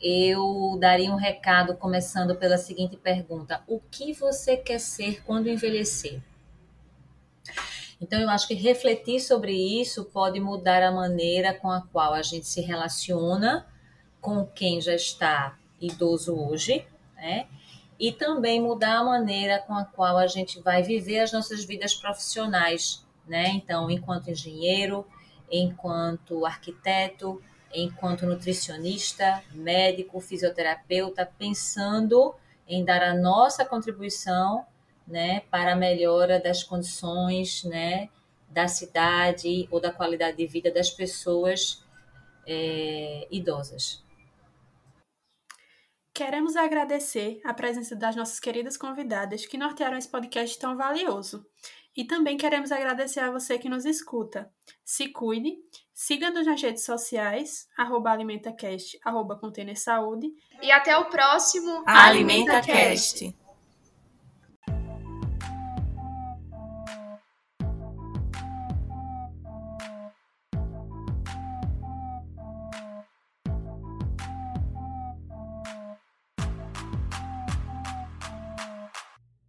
Eu 0.00 0.76
daria 0.80 1.10
um 1.12 1.16
recado 1.16 1.76
começando 1.76 2.34
pela 2.34 2.58
seguinte 2.58 2.96
pergunta: 2.96 3.62
O 3.66 3.80
que 3.90 4.12
você 4.12 4.56
quer 4.56 4.80
ser 4.80 5.22
quando 5.24 5.48
envelhecer? 5.48 6.20
Então, 8.00 8.20
eu 8.20 8.28
acho 8.28 8.48
que 8.48 8.54
refletir 8.54 9.20
sobre 9.20 9.52
isso 9.52 10.04
pode 10.06 10.40
mudar 10.40 10.82
a 10.82 10.90
maneira 10.90 11.54
com 11.54 11.70
a 11.70 11.80
qual 11.80 12.12
a 12.12 12.22
gente 12.22 12.46
se 12.46 12.60
relaciona 12.60 13.66
com 14.20 14.44
quem 14.44 14.80
já 14.80 14.94
está 14.94 15.56
idoso 15.80 16.34
hoje, 16.34 16.84
né? 17.14 17.46
E 17.98 18.12
também 18.12 18.60
mudar 18.60 18.98
a 18.98 19.04
maneira 19.04 19.58
com 19.60 19.74
a 19.74 19.84
qual 19.84 20.16
a 20.16 20.26
gente 20.26 20.60
vai 20.60 20.82
viver 20.82 21.20
as 21.20 21.32
nossas 21.32 21.64
vidas 21.64 21.94
profissionais, 21.94 23.04
né? 23.26 23.48
Então, 23.48 23.90
enquanto 23.90 24.30
engenheiro, 24.30 25.06
enquanto 25.50 26.44
arquiteto, 26.44 27.42
enquanto 27.72 28.26
nutricionista, 28.26 29.42
médico, 29.52 30.20
fisioterapeuta, 30.20 31.28
pensando 31.38 32.34
em 32.66 32.84
dar 32.84 33.02
a 33.02 33.14
nossa 33.14 33.64
contribuição, 33.64 34.64
né, 35.06 35.40
para 35.50 35.72
a 35.72 35.76
melhora 35.76 36.40
das 36.40 36.62
condições, 36.62 37.62
né, 37.64 38.08
da 38.48 38.68
cidade 38.68 39.68
ou 39.70 39.80
da 39.80 39.92
qualidade 39.92 40.36
de 40.36 40.46
vida 40.46 40.70
das 40.70 40.90
pessoas 40.90 41.84
é, 42.46 43.26
idosas. 43.30 44.03
Queremos 46.14 46.54
agradecer 46.54 47.40
a 47.44 47.52
presença 47.52 47.96
das 47.96 48.14
nossas 48.14 48.38
queridas 48.38 48.76
convidadas 48.76 49.46
que 49.46 49.58
nortearam 49.58 49.98
esse 49.98 50.08
podcast 50.08 50.56
tão 50.56 50.76
valioso. 50.76 51.44
E 51.96 52.04
também 52.04 52.36
queremos 52.36 52.70
agradecer 52.70 53.18
a 53.18 53.32
você 53.32 53.58
que 53.58 53.68
nos 53.68 53.84
escuta. 53.84 54.48
Se 54.84 55.08
cuide, 55.08 55.56
siga-nos 55.92 56.46
nas 56.46 56.62
redes 56.62 56.84
sociais, 56.84 57.66
arroba 57.76 58.12
alimentacast, 58.12 58.96
arroba 59.04 59.40
Saúde. 59.74 60.32
E 60.62 60.70
até 60.70 60.96
o 60.96 61.06
próximo 61.06 61.82
AlimentaCast. 61.84 63.36